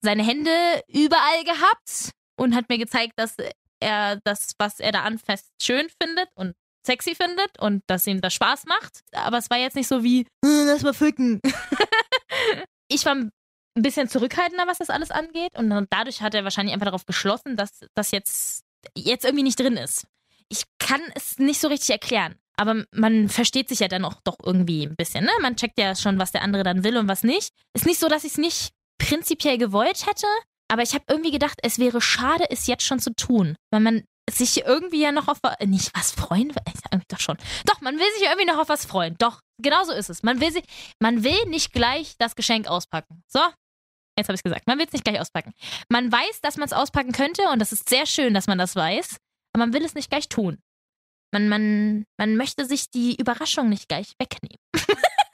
seine 0.01 0.23
Hände 0.23 0.51
überall 0.87 1.43
gehabt 1.43 2.11
und 2.37 2.55
hat 2.55 2.69
mir 2.69 2.77
gezeigt, 2.77 3.13
dass 3.17 3.35
er 3.79 4.19
das, 4.23 4.53
was 4.57 4.79
er 4.79 4.91
da 4.91 5.03
anfasst, 5.03 5.47
schön 5.61 5.87
findet 6.01 6.29
und 6.35 6.53
sexy 6.85 7.15
findet 7.15 7.59
und 7.59 7.83
dass 7.87 8.07
ihm 8.07 8.21
das 8.21 8.33
Spaß 8.33 8.65
macht. 8.65 9.01
Aber 9.11 9.37
es 9.37 9.49
war 9.49 9.57
jetzt 9.57 9.75
nicht 9.75 9.87
so 9.87 10.03
wie, 10.03 10.21
"Äh, 10.21 10.63
lass 10.65 10.83
mal 10.83 10.93
ficken. 10.93 11.41
ich 12.87 13.05
war 13.05 13.15
ein 13.15 13.31
bisschen 13.75 14.09
zurückhaltender, 14.09 14.67
was 14.67 14.79
das 14.79 14.89
alles 14.89 15.11
angeht. 15.11 15.55
Und 15.55 15.69
dadurch 15.89 16.21
hat 16.21 16.33
er 16.33 16.43
wahrscheinlich 16.43 16.73
einfach 16.73 16.87
darauf 16.87 17.05
geschlossen, 17.05 17.55
dass 17.57 17.69
das 17.93 18.11
jetzt, 18.11 18.63
jetzt 18.95 19.25
irgendwie 19.25 19.43
nicht 19.43 19.59
drin 19.59 19.77
ist. 19.77 20.07
Ich 20.49 20.63
kann 20.79 21.01
es 21.15 21.39
nicht 21.39 21.59
so 21.59 21.67
richtig 21.67 21.89
erklären. 21.89 22.35
Aber 22.59 22.85
man 22.91 23.29
versteht 23.29 23.69
sich 23.69 23.79
ja 23.79 23.87
dann 23.87 24.03
auch 24.03 24.15
doch 24.23 24.37
irgendwie 24.43 24.83
ein 24.83 24.95
bisschen, 24.95 25.25
ne? 25.25 25.31
Man 25.41 25.57
checkt 25.57 25.77
ja 25.77 25.95
schon, 25.95 26.17
was 26.17 26.31
der 26.31 26.41
andere 26.41 26.63
dann 26.63 26.83
will 26.83 26.97
und 26.97 27.07
was 27.07 27.21
nicht. 27.23 27.51
Ist 27.75 27.85
nicht 27.85 27.99
so, 27.99 28.07
dass 28.07 28.23
ich 28.23 28.31
es 28.31 28.37
nicht 28.39 28.71
prinzipiell 28.97 29.59
gewollt 29.59 30.07
hätte, 30.07 30.25
aber 30.67 30.81
ich 30.81 30.93
habe 30.93 31.05
irgendwie 31.07 31.31
gedacht, 31.31 31.59
es 31.63 31.79
wäre 31.79 32.01
schade, 32.01 32.45
es 32.49 32.67
jetzt 32.67 32.83
schon 32.83 32.99
zu 32.99 33.13
tun. 33.13 33.55
Weil 33.71 33.81
man 33.81 34.03
sich 34.29 34.65
irgendwie 34.65 35.01
ja 35.01 35.11
noch 35.11 35.27
auf 35.27 35.39
nicht 35.65 35.91
was 35.95 36.11
freuen 36.11 36.53
irgendwie 36.91 37.05
doch 37.07 37.19
schon. 37.19 37.37
Doch, 37.65 37.81
man 37.81 37.97
will 37.97 38.13
sich 38.17 38.23
irgendwie 38.23 38.45
noch 38.45 38.57
auf 38.57 38.69
was 38.69 38.85
freuen. 38.85 39.15
Doch, 39.17 39.39
genau 39.61 39.83
so 39.85 39.93
ist 39.93 40.09
es. 40.09 40.23
Man 40.23 40.41
will 40.41 40.51
sich, 40.51 40.63
man 40.99 41.23
will 41.23 41.45
nicht 41.47 41.71
gleich 41.71 42.15
das 42.17 42.35
Geschenk 42.35 42.67
auspacken. 42.67 43.23
So, 43.27 43.39
jetzt 44.17 44.27
habe 44.27 44.35
ich 44.35 44.43
gesagt. 44.43 44.67
Man 44.67 44.77
will 44.77 44.85
es 44.85 44.93
nicht 44.93 45.05
gleich 45.05 45.19
auspacken. 45.19 45.53
Man 45.89 46.11
weiß, 46.11 46.41
dass 46.41 46.57
man 46.57 46.65
es 46.65 46.73
auspacken 46.73 47.13
könnte 47.13 47.43
und 47.49 47.59
das 47.59 47.71
ist 47.71 47.87
sehr 47.87 48.05
schön, 48.05 48.33
dass 48.33 48.47
man 48.47 48.57
das 48.57 48.75
weiß, 48.75 49.17
aber 49.53 49.65
man 49.65 49.73
will 49.73 49.85
es 49.85 49.95
nicht 49.95 50.09
gleich 50.09 50.27
tun. 50.27 50.57
Man, 51.33 51.49
man, 51.49 52.05
man 52.17 52.35
möchte 52.35 52.65
sich 52.65 52.89
die 52.89 53.15
Überraschung 53.15 53.69
nicht 53.69 53.87
gleich 53.87 54.13
wegnehmen. 54.19 54.57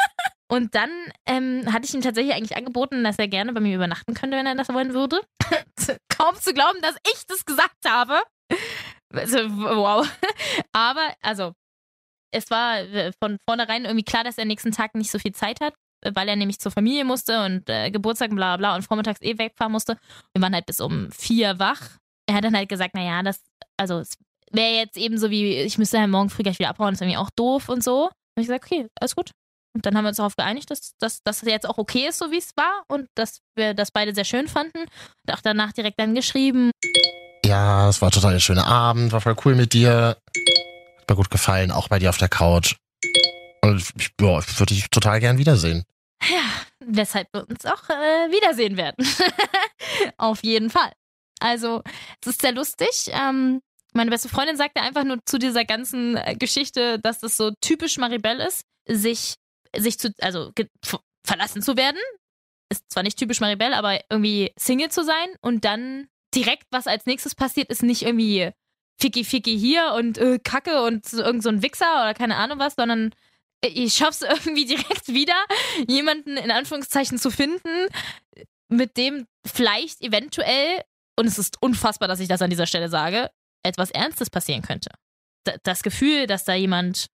Und 0.53 0.75
dann 0.75 0.91
ähm, 1.25 1.63
hatte 1.73 1.85
ich 1.85 1.95
ihm 1.95 2.01
tatsächlich 2.01 2.35
eigentlich 2.35 2.55
angeboten, 2.55 3.03
dass 3.03 3.17
er 3.17 3.27
gerne 3.27 3.53
bei 3.53 3.59
mir 3.59 3.73
übernachten 3.73 4.13
könnte, 4.13 4.37
wenn 4.37 4.45
er 4.45 4.53
das 4.53 4.69
wollen 4.69 4.93
würde. 4.93 5.19
Kaum 6.15 6.35
zu 6.35 6.53
glauben, 6.53 6.79
dass 6.83 6.95
ich 7.11 7.25
das 7.25 7.43
gesagt 7.43 7.83
habe. 7.87 8.21
Also, 9.11 9.39
wow. 9.49 10.07
Aber, 10.71 11.11
also, 11.23 11.53
es 12.31 12.51
war 12.51 12.81
äh, 12.81 13.11
von 13.19 13.39
vornherein 13.49 13.85
irgendwie 13.85 14.03
klar, 14.03 14.23
dass 14.23 14.37
er 14.37 14.45
nächsten 14.45 14.71
Tag 14.71 14.93
nicht 14.93 15.09
so 15.09 15.17
viel 15.17 15.33
Zeit 15.33 15.59
hat, 15.59 15.73
weil 16.05 16.29
er 16.29 16.35
nämlich 16.35 16.59
zur 16.59 16.71
Familie 16.71 17.03
musste 17.03 17.43
und 17.43 17.67
äh, 17.67 17.89
Geburtstag, 17.89 18.29
bla 18.29 18.55
bla 18.57 18.75
und 18.75 18.83
vormittags 18.83 19.23
eh 19.23 19.39
wegfahren 19.39 19.71
musste. 19.71 19.97
Wir 20.35 20.43
waren 20.43 20.53
halt 20.53 20.67
bis 20.67 20.79
um 20.79 21.11
vier 21.11 21.57
wach. 21.57 21.97
Er 22.29 22.35
hat 22.35 22.43
dann 22.43 22.55
halt 22.55 22.69
gesagt, 22.69 22.93
naja, 22.93 23.23
das, 23.23 23.41
also 23.75 24.01
es 24.01 24.19
wäre 24.51 24.75
jetzt 24.75 24.97
eben 24.97 25.17
so 25.17 25.31
wie, 25.31 25.61
ich 25.61 25.79
müsste 25.79 25.99
halt 25.99 26.11
morgen 26.11 26.29
früh 26.29 26.43
gleich 26.43 26.59
wieder 26.59 26.69
abhauen, 26.69 26.91
das 26.91 26.97
ist 26.97 27.01
irgendwie 27.01 27.17
auch 27.17 27.31
doof 27.35 27.69
und 27.69 27.83
so. 27.83 28.05
Und 28.05 28.41
ich 28.41 28.47
gesagt, 28.47 28.65
okay, 28.65 28.87
alles 28.99 29.15
gut. 29.15 29.31
Und 29.73 29.85
dann 29.85 29.97
haben 29.97 30.05
wir 30.05 30.09
uns 30.09 30.17
darauf 30.17 30.35
geeinigt, 30.35 30.69
dass, 30.69 30.93
es 30.99 31.41
jetzt 31.41 31.67
auch 31.67 31.77
okay 31.77 32.07
ist, 32.07 32.19
so 32.19 32.31
wie 32.31 32.37
es 32.37 32.51
war 32.55 32.83
und 32.87 33.07
dass 33.15 33.41
wir 33.55 33.73
das 33.73 33.91
beide 33.91 34.13
sehr 34.13 34.25
schön 34.25 34.47
fanden. 34.47 34.79
Und 34.79 35.33
auch 35.33 35.41
danach 35.41 35.73
direkt 35.73 35.99
dann 35.99 36.13
geschrieben. 36.13 36.71
Ja, 37.45 37.89
es 37.89 38.01
war 38.01 38.11
total 38.11 38.35
ein 38.35 38.39
schöner 38.39 38.67
Abend, 38.67 39.11
war 39.11 39.21
voll 39.21 39.35
cool 39.45 39.55
mit 39.55 39.73
dir. 39.73 40.17
Hat 41.01 41.09
mir 41.09 41.15
gut 41.15 41.31
gefallen, 41.31 41.71
auch 41.71 41.87
bei 41.87 41.99
dir 41.99 42.09
auf 42.09 42.17
der 42.17 42.29
Couch. 42.29 42.75
Und 43.61 43.79
ich, 43.97 44.11
ja, 44.21 44.39
ich 44.39 44.59
würde 44.59 44.73
dich 44.73 44.89
total 44.89 45.19
gern 45.19 45.37
wiedersehen. 45.37 45.83
Ja, 46.29 46.43
weshalb 46.79 47.27
wir 47.33 47.47
uns 47.47 47.65
auch 47.65 47.89
äh, 47.89 48.31
wiedersehen 48.31 48.77
werden. 48.77 49.05
auf 50.17 50.43
jeden 50.43 50.69
Fall. 50.69 50.91
Also, 51.39 51.81
es 52.21 52.27
ist 52.27 52.41
sehr 52.41 52.53
lustig. 52.53 53.09
Ähm, 53.11 53.61
meine 53.93 54.11
beste 54.11 54.29
Freundin 54.29 54.57
sagte 54.57 54.81
einfach 54.81 55.03
nur 55.03 55.19
zu 55.25 55.37
dieser 55.37 55.65
ganzen 55.65 56.17
äh, 56.17 56.35
Geschichte, 56.35 56.99
dass 56.99 57.19
das 57.19 57.37
so 57.37 57.51
typisch 57.61 57.97
Maribel 57.97 58.39
ist, 58.39 58.63
sich, 58.87 59.35
sich 59.77 59.99
zu, 59.99 60.13
also 60.21 60.51
verlassen 61.25 61.61
zu 61.61 61.77
werden. 61.77 61.99
Ist 62.69 62.91
zwar 62.91 63.03
nicht 63.03 63.17
typisch 63.17 63.39
Maribel, 63.39 63.73
aber 63.73 63.99
irgendwie 64.09 64.51
Single 64.57 64.89
zu 64.89 65.03
sein 65.03 65.27
und 65.41 65.65
dann 65.65 66.07
direkt, 66.33 66.65
was 66.71 66.87
als 66.87 67.05
nächstes 67.05 67.35
passiert, 67.35 67.69
ist 67.69 67.83
nicht 67.83 68.03
irgendwie 68.03 68.51
Ficky 68.99 69.23
Ficky 69.23 69.57
hier 69.57 69.93
und 69.95 70.17
äh, 70.17 70.39
Kacke 70.39 70.83
und 70.83 71.11
irgend 71.13 71.43
so 71.43 71.49
ein 71.49 71.61
Wichser 71.61 72.01
oder 72.01 72.13
keine 72.13 72.35
Ahnung 72.35 72.59
was, 72.59 72.75
sondern 72.75 73.13
ich 73.65 73.93
schaff's 73.93 74.21
irgendwie 74.21 74.65
direkt 74.65 75.07
wieder, 75.07 75.35
jemanden 75.87 76.37
in 76.37 76.51
Anführungszeichen 76.51 77.17
zu 77.17 77.31
finden, 77.31 77.87
mit 78.69 78.97
dem 78.97 79.27
vielleicht 79.45 80.01
eventuell, 80.01 80.81
und 81.17 81.27
es 81.27 81.37
ist 81.37 81.61
unfassbar, 81.61 82.07
dass 82.07 82.19
ich 82.19 82.27
das 82.27 82.41
an 82.41 82.49
dieser 82.49 82.67
Stelle 82.67 82.89
sage, 82.89 83.29
etwas 83.63 83.91
Ernstes 83.91 84.29
passieren 84.29 84.61
könnte. 84.61 84.89
D 85.47 85.53
das 85.63 85.83
Gefühl, 85.83 86.27
dass 86.27 86.43
da 86.43 86.53
jemand 86.53 87.07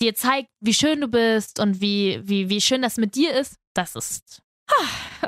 dir 0.00 0.14
zeigt, 0.14 0.48
wie 0.60 0.74
schön 0.74 1.00
du 1.00 1.08
bist 1.08 1.58
und 1.60 1.80
wie, 1.80 2.20
wie, 2.22 2.48
wie 2.48 2.60
schön 2.60 2.82
das 2.82 2.96
mit 2.96 3.14
dir 3.14 3.32
ist, 3.34 3.56
das 3.74 3.94
ist 3.94 4.42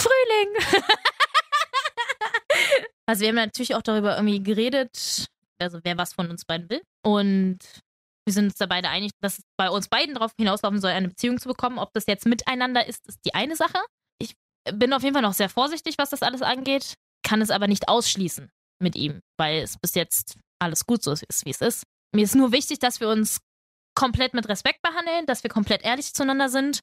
Frühling. 0.00 0.56
also 3.06 3.20
wir 3.20 3.28
haben 3.28 3.36
natürlich 3.36 3.74
auch 3.74 3.82
darüber 3.82 4.16
irgendwie 4.16 4.42
geredet, 4.42 5.26
also 5.58 5.80
wer 5.82 5.98
was 5.98 6.12
von 6.14 6.30
uns 6.30 6.44
beiden 6.44 6.68
will. 6.70 6.82
Und 7.04 7.58
wir 8.24 8.32
sind 8.32 8.44
uns 8.46 8.54
da 8.54 8.66
beide 8.66 8.88
einig, 8.88 9.12
dass 9.20 9.38
es 9.38 9.44
bei 9.56 9.68
uns 9.68 9.88
beiden 9.88 10.14
darauf 10.14 10.32
hinauslaufen 10.38 10.80
soll, 10.80 10.92
eine 10.92 11.08
Beziehung 11.08 11.38
zu 11.38 11.48
bekommen. 11.48 11.78
Ob 11.78 11.92
das 11.92 12.06
jetzt 12.06 12.26
miteinander 12.26 12.86
ist, 12.86 13.06
ist 13.08 13.18
die 13.24 13.34
eine 13.34 13.56
Sache. 13.56 13.78
Ich 14.18 14.34
bin 14.72 14.92
auf 14.92 15.02
jeden 15.02 15.14
Fall 15.14 15.22
noch 15.22 15.34
sehr 15.34 15.48
vorsichtig, 15.48 15.96
was 15.98 16.10
das 16.10 16.22
alles 16.22 16.42
angeht, 16.42 16.94
kann 17.24 17.40
es 17.40 17.50
aber 17.50 17.66
nicht 17.66 17.88
ausschließen 17.88 18.50
mit 18.80 18.94
ihm, 18.96 19.20
weil 19.38 19.62
es 19.62 19.76
bis 19.78 19.94
jetzt 19.94 20.38
alles 20.60 20.86
gut 20.86 21.02
so 21.02 21.12
ist, 21.12 21.44
wie 21.44 21.50
es 21.50 21.60
ist. 21.60 21.82
Mir 22.14 22.24
ist 22.24 22.34
nur 22.34 22.52
wichtig, 22.52 22.78
dass 22.78 23.00
wir 23.00 23.08
uns 23.08 23.40
komplett 23.94 24.34
mit 24.34 24.48
Respekt 24.48 24.82
behandeln, 24.82 25.26
dass 25.26 25.42
wir 25.42 25.50
komplett 25.50 25.82
ehrlich 25.84 26.14
zueinander 26.14 26.48
sind 26.48 26.80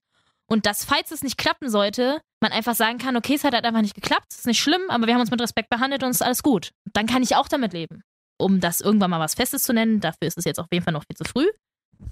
und 0.47 0.65
dass, 0.65 0.83
falls 0.83 1.11
es 1.11 1.23
nicht 1.23 1.37
klappen 1.37 1.69
sollte, 1.69 2.21
man 2.41 2.51
einfach 2.51 2.75
sagen 2.75 2.97
kann, 2.97 3.15
okay, 3.15 3.35
es 3.35 3.43
hat 3.43 3.53
halt 3.53 3.65
einfach 3.65 3.81
nicht 3.81 3.95
geklappt, 3.95 4.33
ist 4.33 4.47
nicht 4.47 4.59
schlimm, 4.59 4.81
aber 4.89 5.07
wir 5.07 5.13
haben 5.13 5.21
uns 5.21 5.31
mit 5.31 5.41
Respekt 5.41 5.69
behandelt 5.69 6.03
und 6.03 6.09
es 6.09 6.17
ist 6.17 6.21
alles 6.21 6.43
gut. 6.43 6.71
Dann 6.93 7.05
kann 7.05 7.23
ich 7.23 7.35
auch 7.35 7.47
damit 7.47 7.73
leben. 7.73 8.01
Um 8.39 8.59
das 8.59 8.79
irgendwann 8.79 9.11
mal 9.11 9.19
was 9.19 9.35
Festes 9.35 9.63
zu 9.63 9.73
nennen, 9.73 9.99
dafür 9.99 10.27
ist 10.27 10.37
es 10.37 10.45
jetzt 10.45 10.59
auf 10.59 10.67
jeden 10.71 10.83
Fall 10.83 10.93
noch 10.93 11.03
viel 11.03 11.17
zu 11.17 11.25
früh. 11.25 11.47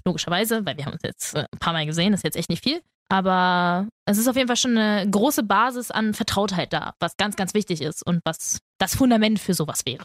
Logischerweise, 0.04 0.64
weil 0.66 0.76
wir 0.76 0.84
haben 0.84 0.92
uns 0.92 1.02
jetzt 1.02 1.34
äh, 1.34 1.46
ein 1.50 1.58
paar 1.58 1.72
Mal 1.72 1.86
gesehen, 1.86 2.12
das 2.12 2.20
ist 2.20 2.24
jetzt 2.24 2.36
echt 2.36 2.50
nicht 2.50 2.62
viel. 2.62 2.82
Aber 3.08 3.88
es 4.04 4.18
ist 4.18 4.28
auf 4.28 4.36
jeden 4.36 4.48
Fall 4.48 4.56
schon 4.56 4.76
eine 4.76 5.10
große 5.10 5.42
Basis 5.42 5.90
an 5.90 6.12
Vertrautheit 6.12 6.74
da, 6.74 6.92
was 7.00 7.16
ganz, 7.16 7.36
ganz 7.36 7.54
wichtig 7.54 7.80
ist 7.80 8.06
und 8.06 8.20
was 8.24 8.58
das 8.78 8.94
Fundament 8.94 9.38
für 9.38 9.54
sowas 9.54 9.86
wäre. 9.86 10.04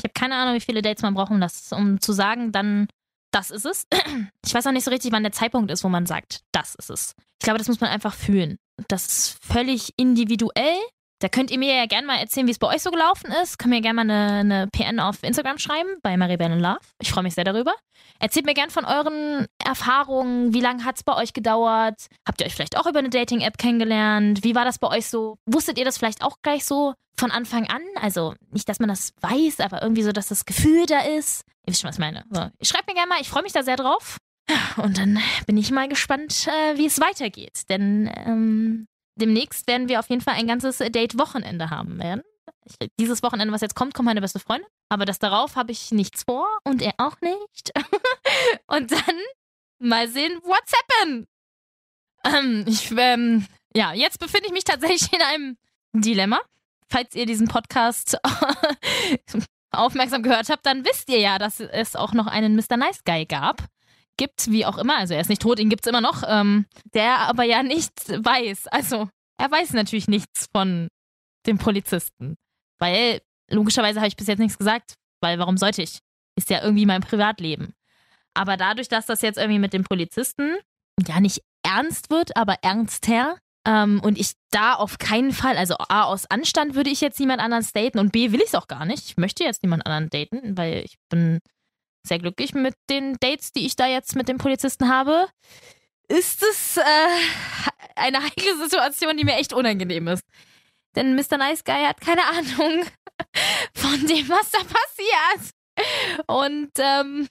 Ich 0.00 0.04
habe 0.04 0.14
keine 0.14 0.36
Ahnung, 0.36 0.54
wie 0.54 0.60
viele 0.60 0.80
Dates 0.80 1.02
man 1.02 1.14
braucht, 1.14 1.30
um, 1.30 1.40
das, 1.40 1.72
um 1.72 2.00
zu 2.00 2.12
sagen, 2.12 2.52
dann 2.52 2.88
das 3.32 3.50
ist 3.50 3.66
es. 3.66 3.86
Ich 4.44 4.54
weiß 4.54 4.66
auch 4.66 4.72
nicht 4.72 4.84
so 4.84 4.90
richtig, 4.90 5.12
wann 5.12 5.22
der 5.22 5.32
Zeitpunkt 5.32 5.70
ist, 5.70 5.84
wo 5.84 5.88
man 5.88 6.06
sagt, 6.06 6.40
das 6.50 6.74
ist 6.74 6.90
es. 6.90 7.14
Ich 7.38 7.44
glaube, 7.44 7.58
das 7.58 7.68
muss 7.68 7.80
man 7.80 7.90
einfach 7.90 8.14
fühlen. 8.14 8.56
Das 8.88 9.06
ist 9.06 9.44
völlig 9.44 9.92
individuell. 9.96 10.78
Da 11.20 11.28
könnt 11.28 11.50
ihr 11.50 11.58
mir 11.58 11.74
ja 11.76 11.84
gerne 11.84 12.06
mal 12.06 12.16
erzählen, 12.16 12.46
wie 12.46 12.50
es 12.50 12.58
bei 12.58 12.66
euch 12.66 12.82
so 12.82 12.90
gelaufen 12.90 13.30
ist. 13.42 13.58
Könnt 13.58 13.74
mir 13.74 13.82
gerne 13.82 14.02
mal 14.02 14.10
eine, 14.10 14.40
eine 14.40 14.68
PN 14.68 14.98
auf 15.00 15.22
Instagram 15.22 15.58
schreiben 15.58 15.90
bei 16.02 16.16
Maribel 16.16 16.48
Love. 16.58 16.80
Ich 16.98 17.10
freue 17.12 17.22
mich 17.22 17.34
sehr 17.34 17.44
darüber. 17.44 17.74
Erzählt 18.18 18.46
mir 18.46 18.54
gerne 18.54 18.70
von 18.70 18.86
euren 18.86 19.46
Erfahrungen. 19.62 20.54
Wie 20.54 20.60
lange 20.60 20.84
hat 20.84 20.96
es 20.96 21.02
bei 21.02 21.14
euch 21.14 21.34
gedauert? 21.34 22.06
Habt 22.26 22.40
ihr 22.40 22.46
euch 22.46 22.54
vielleicht 22.54 22.78
auch 22.78 22.86
über 22.86 23.00
eine 23.00 23.10
Dating-App 23.10 23.58
kennengelernt? 23.58 24.44
Wie 24.44 24.54
war 24.54 24.64
das 24.64 24.78
bei 24.78 24.88
euch 24.88 25.08
so? 25.08 25.36
Wusstet 25.44 25.78
ihr 25.78 25.84
das 25.84 25.98
vielleicht 25.98 26.22
auch 26.22 26.38
gleich 26.42 26.64
so 26.64 26.94
von 27.18 27.30
Anfang 27.30 27.68
an? 27.68 27.82
Also 28.00 28.34
nicht, 28.50 28.66
dass 28.70 28.80
man 28.80 28.88
das 28.88 29.12
weiß, 29.20 29.60
aber 29.60 29.82
irgendwie 29.82 30.02
so, 30.02 30.12
dass 30.12 30.28
das 30.28 30.46
Gefühl 30.46 30.86
da 30.86 31.00
ist. 31.00 31.42
Ihr 31.66 31.72
wisst 31.72 31.82
schon, 31.82 31.88
was 31.88 31.96
ich 31.96 32.00
meine. 32.00 32.24
So, 32.30 32.48
schreibt 32.62 32.88
mir 32.88 32.94
gerne 32.94 33.10
mal. 33.10 33.20
Ich 33.20 33.28
freue 33.28 33.42
mich 33.42 33.52
da 33.52 33.62
sehr 33.62 33.76
drauf. 33.76 34.16
Und 34.82 34.96
dann 34.96 35.18
bin 35.46 35.58
ich 35.58 35.70
mal 35.70 35.88
gespannt, 35.88 36.48
äh, 36.48 36.78
wie 36.78 36.86
es 36.86 36.98
weitergeht. 36.98 37.68
Denn 37.68 38.10
ähm, 38.26 38.86
demnächst 39.20 39.66
werden 39.66 39.88
wir 39.88 40.00
auf 40.00 40.08
jeden 40.08 40.22
Fall 40.22 40.34
ein 40.34 40.46
ganzes 40.46 40.78
Date-Wochenende 40.78 41.70
haben 41.70 41.98
werden. 41.98 42.22
Ich, 42.64 42.88
dieses 42.98 43.22
Wochenende, 43.22 43.52
was 43.52 43.60
jetzt 43.60 43.74
kommt, 43.74 43.94
kommt 43.94 44.06
meine 44.06 44.20
beste 44.20 44.38
Freundin. 44.38 44.68
Aber 44.88 45.04
das 45.04 45.18
darauf 45.18 45.56
habe 45.56 45.72
ich 45.72 45.92
nichts 45.92 46.24
vor 46.24 46.46
und 46.64 46.82
er 46.82 46.94
auch 46.98 47.20
nicht. 47.20 47.72
und 48.66 48.90
dann 48.92 49.16
mal 49.78 50.08
sehen, 50.08 50.38
what's 50.42 50.72
happen. 50.72 51.26
Ähm, 52.24 52.64
ich, 52.66 52.90
ähm, 52.96 53.46
ja, 53.74 53.92
jetzt 53.92 54.18
befinde 54.18 54.46
ich 54.46 54.52
mich 54.52 54.64
tatsächlich 54.64 55.12
in 55.12 55.22
einem 55.22 55.56
Dilemma. 55.92 56.40
Falls 56.88 57.14
ihr 57.14 57.26
diesen 57.26 57.48
Podcast 57.48 58.18
aufmerksam 59.70 60.22
gehört 60.22 60.48
habt, 60.48 60.66
dann 60.66 60.84
wisst 60.84 61.08
ihr 61.08 61.20
ja, 61.20 61.38
dass 61.38 61.60
es 61.60 61.94
auch 61.94 62.12
noch 62.12 62.26
einen 62.26 62.56
Mr. 62.56 62.76
Nice 62.76 63.04
Guy 63.04 63.26
gab. 63.26 63.64
Gibt, 64.20 64.50
wie 64.50 64.66
auch 64.66 64.76
immer, 64.76 64.98
also 64.98 65.14
er 65.14 65.22
ist 65.22 65.30
nicht 65.30 65.40
tot, 65.40 65.58
ihn 65.58 65.70
gibt 65.70 65.86
es 65.86 65.88
immer 65.88 66.02
noch, 66.02 66.22
ähm, 66.26 66.66
der 66.92 67.20
aber 67.20 67.44
ja 67.44 67.62
nichts 67.62 68.10
weiß. 68.10 68.66
Also, 68.66 69.08
er 69.38 69.50
weiß 69.50 69.72
natürlich 69.72 70.08
nichts 70.08 70.46
von 70.54 70.88
dem 71.46 71.56
Polizisten. 71.56 72.36
Weil, 72.78 73.22
logischerweise 73.50 73.98
habe 73.98 74.08
ich 74.08 74.16
bis 74.16 74.26
jetzt 74.26 74.38
nichts 74.38 74.58
gesagt, 74.58 74.96
weil 75.22 75.38
warum 75.38 75.56
sollte 75.56 75.80
ich? 75.80 76.00
Ist 76.36 76.50
ja 76.50 76.62
irgendwie 76.62 76.84
mein 76.84 77.00
Privatleben. 77.00 77.72
Aber 78.34 78.58
dadurch, 78.58 78.88
dass 78.88 79.06
das 79.06 79.22
jetzt 79.22 79.38
irgendwie 79.38 79.58
mit 79.58 79.72
dem 79.72 79.84
Polizisten 79.84 80.54
ja 81.08 81.18
nicht 81.18 81.40
ernst 81.62 82.10
wird, 82.10 82.36
aber 82.36 82.56
ernster, 82.60 83.38
ähm, 83.66 84.02
und 84.04 84.18
ich 84.18 84.32
da 84.50 84.74
auf 84.74 84.98
keinen 84.98 85.32
Fall, 85.32 85.56
also 85.56 85.76
A, 85.78 86.04
aus 86.04 86.26
Anstand 86.26 86.74
würde 86.74 86.90
ich 86.90 87.00
jetzt 87.00 87.20
niemand 87.20 87.40
anderen 87.40 87.66
daten 87.72 87.98
und 87.98 88.12
B, 88.12 88.32
will 88.32 88.40
ich 88.40 88.48
es 88.48 88.54
auch 88.54 88.68
gar 88.68 88.84
nicht. 88.84 89.06
Ich 89.06 89.16
möchte 89.16 89.44
jetzt 89.44 89.62
niemand 89.62 89.86
anderen 89.86 90.10
daten, 90.10 90.58
weil 90.58 90.82
ich 90.84 90.96
bin 91.08 91.40
sehr 92.06 92.18
glücklich 92.18 92.54
mit 92.54 92.74
den 92.88 93.16
Dates, 93.20 93.52
die 93.52 93.66
ich 93.66 93.76
da 93.76 93.86
jetzt 93.86 94.16
mit 94.16 94.28
dem 94.28 94.38
Polizisten 94.38 94.88
habe. 94.88 95.28
Ist 96.08 96.42
es 96.42 96.76
äh, 96.76 96.82
eine 97.96 98.22
heikle 98.22 98.56
Situation, 98.56 99.16
die 99.16 99.24
mir 99.24 99.36
echt 99.36 99.52
unangenehm 99.52 100.08
ist. 100.08 100.24
Denn 100.96 101.14
Mr. 101.14 101.36
Nice 101.38 101.64
Guy 101.64 101.84
hat 101.84 102.00
keine 102.00 102.24
Ahnung 102.26 102.84
von 103.74 104.06
dem, 104.06 104.28
was 104.28 104.50
da 104.50 104.58
passiert. 104.58 105.52
Und 106.26 106.70
ähm, 106.78 107.28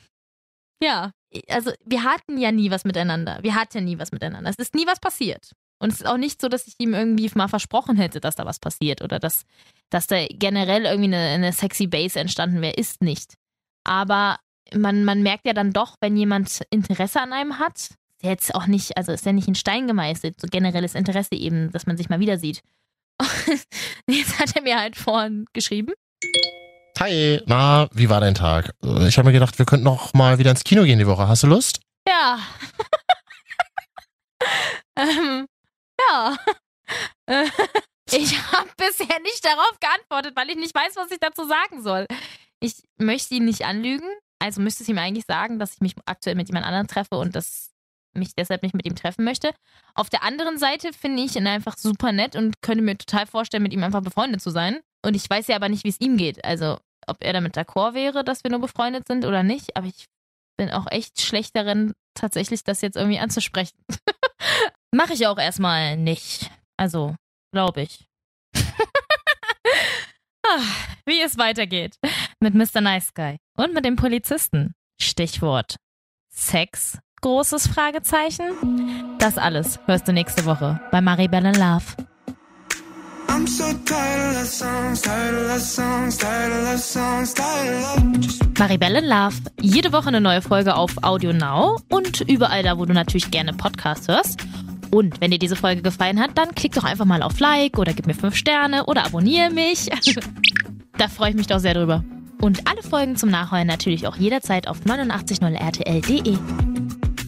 ja, 0.81 1.11
also 1.49 1.71
wir 1.85 2.03
hatten 2.03 2.37
ja 2.37 2.51
nie 2.51 2.71
was 2.71 2.85
miteinander. 2.85 3.39
Wir 3.41 3.55
hatten 3.55 3.83
nie 3.83 3.99
was 3.99 4.11
miteinander. 4.11 4.49
Es 4.49 4.57
ist 4.57 4.75
nie 4.75 4.87
was 4.87 4.99
passiert. 4.99 5.51
Und 5.81 5.93
es 5.93 6.01
ist 6.01 6.07
auch 6.07 6.17
nicht 6.17 6.41
so, 6.41 6.49
dass 6.49 6.67
ich 6.67 6.75
ihm 6.77 6.93
irgendwie 6.93 7.29
mal 7.35 7.47
versprochen 7.47 7.95
hätte, 7.95 8.19
dass 8.19 8.35
da 8.35 8.45
was 8.45 8.59
passiert 8.59 9.01
oder 9.01 9.19
dass, 9.19 9.45
dass 9.89 10.07
da 10.07 10.25
generell 10.27 10.85
irgendwie 10.85 11.15
eine, 11.15 11.29
eine 11.29 11.53
sexy 11.53 11.87
Base 11.87 12.19
entstanden 12.19 12.61
wäre. 12.61 12.73
Ist 12.73 13.01
nicht. 13.01 13.35
Aber 13.85 14.39
man, 14.75 15.03
man 15.03 15.21
merkt 15.23 15.45
ja 15.45 15.53
dann 15.53 15.71
doch, 15.71 15.95
wenn 16.01 16.17
jemand 16.17 16.61
Interesse 16.69 17.21
an 17.21 17.33
einem 17.33 17.59
hat, 17.59 17.77
ist 17.77 18.23
ja 18.23 18.29
jetzt 18.31 18.55
auch 18.55 18.67
nicht, 18.67 18.97
also 18.97 19.11
ist 19.11 19.25
ja 19.25 19.33
nicht 19.33 19.47
in 19.47 19.55
Stein 19.55 19.87
gemeißelt, 19.87 20.39
so 20.39 20.47
generelles 20.49 20.95
Interesse 20.95 21.35
eben, 21.35 21.71
dass 21.71 21.85
man 21.85 21.97
sich 21.97 22.09
mal 22.09 22.19
wieder 22.19 22.37
sieht. 22.37 22.61
jetzt 24.07 24.39
hat 24.39 24.55
er 24.55 24.61
mir 24.61 24.79
halt 24.79 24.95
vorhin 24.95 25.45
geschrieben. 25.53 25.93
Hi, 26.99 27.41
na, 27.45 27.87
wie 27.93 28.09
war 28.09 28.19
dein 28.19 28.35
Tag? 28.35 28.73
Ich 29.07 29.17
habe 29.17 29.27
mir 29.27 29.33
gedacht, 29.33 29.57
wir 29.57 29.65
könnten 29.65 29.85
noch 29.85 30.13
mal 30.13 30.37
wieder 30.37 30.51
ins 30.51 30.65
Kino 30.65 30.83
gehen 30.83 30.99
die 30.99 31.07
Woche. 31.07 31.27
Hast 31.27 31.43
du 31.43 31.47
Lust? 31.47 31.79
Ja. 32.07 32.39
ähm, 34.97 35.47
ja. 36.09 36.37
ich 38.11 38.37
habe 38.51 38.69
bisher 38.75 39.19
nicht 39.21 39.45
darauf 39.45 39.79
geantwortet, 39.79 40.35
weil 40.35 40.49
ich 40.49 40.57
nicht 40.57 40.75
weiß, 40.75 40.97
was 40.97 41.11
ich 41.11 41.19
dazu 41.19 41.47
sagen 41.47 41.81
soll. 41.81 42.05
Ich 42.59 42.83
möchte 42.97 43.35
ihn 43.35 43.45
nicht 43.45 43.63
anlügen, 43.63 44.09
also 44.39 44.61
müsste 44.61 44.83
es 44.83 44.89
ihm 44.89 44.97
eigentlich 44.97 45.25
sagen, 45.27 45.59
dass 45.59 45.75
ich 45.75 45.81
mich 45.81 45.95
aktuell 46.05 46.35
mit 46.35 46.47
jemand 46.47 46.65
anderem 46.65 46.87
treffe 46.87 47.15
und 47.17 47.35
dass 47.35 47.71
mich 48.13 48.33
deshalb 48.35 48.63
nicht 48.63 48.73
mit 48.73 48.85
ihm 48.85 48.95
treffen 48.95 49.23
möchte. 49.23 49.51
Auf 49.93 50.09
der 50.09 50.23
anderen 50.23 50.57
Seite 50.57 50.93
finde 50.93 51.21
ich 51.23 51.35
ihn 51.35 51.47
einfach 51.47 51.77
super 51.77 52.11
nett 52.11 52.35
und 52.35 52.61
könnte 52.61 52.83
mir 52.83 52.97
total 52.97 53.27
vorstellen, 53.27 53.63
mit 53.63 53.73
ihm 53.73 53.83
einfach 53.83 54.01
befreundet 54.01 54.41
zu 54.41 54.49
sein. 54.49 54.79
Und 55.05 55.15
ich 55.15 55.29
weiß 55.29 55.47
ja 55.47 55.55
aber 55.55 55.69
nicht, 55.69 55.83
wie 55.83 55.89
es 55.89 56.01
ihm 56.01 56.17
geht. 56.17 56.43
Also, 56.43 56.79
ob 57.07 57.17
er 57.23 57.33
damit 57.33 57.55
d'accord 57.57 57.93
wäre, 57.93 58.23
dass 58.23 58.43
wir 58.43 58.51
nur 58.51 58.61
befreundet 58.61 59.07
sind 59.07 59.25
oder 59.25 59.43
nicht. 59.43 59.77
Aber 59.77 59.87
ich 59.87 60.05
bin 60.57 60.69
auch 60.71 60.87
echt 60.89 61.21
schlecht 61.21 61.55
darin, 61.55 61.93
tatsächlich 62.15 62.63
das 62.63 62.81
jetzt 62.81 62.97
irgendwie 62.97 63.19
anzusprechen. 63.19 63.77
Mache 64.91 65.13
ich 65.13 65.27
auch 65.27 65.37
erstmal 65.37 65.95
nicht. 65.97 66.49
Also, 66.77 67.15
glaube 67.53 67.81
ich. 67.83 68.07
Ah, 70.51 70.63
wie 71.05 71.21
es 71.21 71.37
weitergeht 71.37 71.97
mit 72.39 72.55
Mr. 72.55 72.81
Nice 72.81 73.13
Guy 73.13 73.37
und 73.59 73.73
mit 73.73 73.85
dem 73.85 73.97
Polizisten. 73.97 74.73
Stichwort 75.01 75.75
Sex, 76.31 76.97
großes 77.21 77.67
Fragezeichen. 77.67 79.17
Das 79.19 79.37
alles 79.37 79.79
hörst 79.85 80.07
du 80.07 80.13
nächste 80.13 80.45
Woche 80.45 80.79
bei 80.91 81.01
Maribel 81.01 81.45
in 81.45 81.55
Love. 81.55 81.83
I'm 83.27 83.45
so 83.45 83.65
tired 83.85 84.35
of 84.41 84.47
songs, 84.47 85.01
tired 85.01 85.55
of 85.55 85.61
songs, 85.61 86.17
tired 86.17 86.73
of 86.73 86.81
songs, 86.81 87.33
tired 87.33 87.83
of 87.97 88.57
Maribel 88.57 88.95
in 88.95 89.05
Love. 89.05 89.35
Jede 89.61 89.91
Woche 89.91 90.07
eine 90.07 90.21
neue 90.21 90.41
Folge 90.41 90.75
auf 90.75 90.91
Audio 91.03 91.33
Now 91.33 91.79
und 91.89 92.21
überall 92.21 92.63
da, 92.63 92.77
wo 92.77 92.85
du 92.85 92.93
natürlich 92.93 93.29
gerne 93.29 93.53
Podcasts 93.53 94.07
hörst. 94.07 94.39
Und 94.89 95.21
wenn 95.21 95.31
dir 95.31 95.37
diese 95.37 95.55
Folge 95.55 95.81
gefallen 95.81 96.19
hat, 96.19 96.31
dann 96.37 96.55
klick 96.55 96.73
doch 96.73 96.85
einfach 96.85 97.05
mal 97.05 97.21
auf 97.21 97.39
Like 97.39 97.77
oder 97.77 97.93
gib 97.93 98.07
mir 98.07 98.15
5 98.15 98.35
Sterne 98.35 98.85
oder 98.85 99.05
abonniere 99.05 99.51
mich. 99.51 99.89
da 100.97 101.07
freue 101.07 101.31
ich 101.31 101.35
mich 101.35 101.47
doch 101.47 101.59
sehr 101.59 101.75
drüber. 101.75 102.03
Und 102.41 102.67
alle 102.69 102.83
Folgen 102.83 103.15
zum 103.15 103.29
Nachholen 103.29 103.67
natürlich 103.67 104.07
auch 104.07 104.15
jederzeit 104.15 104.67
auf 104.67 104.79
890rtl.de. 104.81 106.37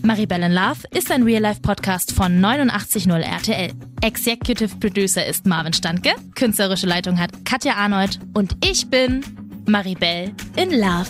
Maribel 0.03 0.41
in 0.41 0.53
Love 0.53 0.79
ist 0.91 1.11
ein 1.11 1.23
Real-Life-Podcast 1.23 2.11
von 2.13 2.43
890 2.43 3.07
RTL. 3.07 3.71
Executive 4.01 4.75
Producer 4.77 5.25
ist 5.25 5.45
Marvin 5.45 5.73
Standke, 5.73 6.11
künstlerische 6.35 6.87
Leitung 6.87 7.19
hat 7.19 7.45
Katja 7.45 7.75
Arnold 7.75 8.19
und 8.33 8.55
ich 8.65 8.89
bin 8.89 9.23
Maribel 9.67 10.31
in 10.55 10.71
Love. 10.71 11.09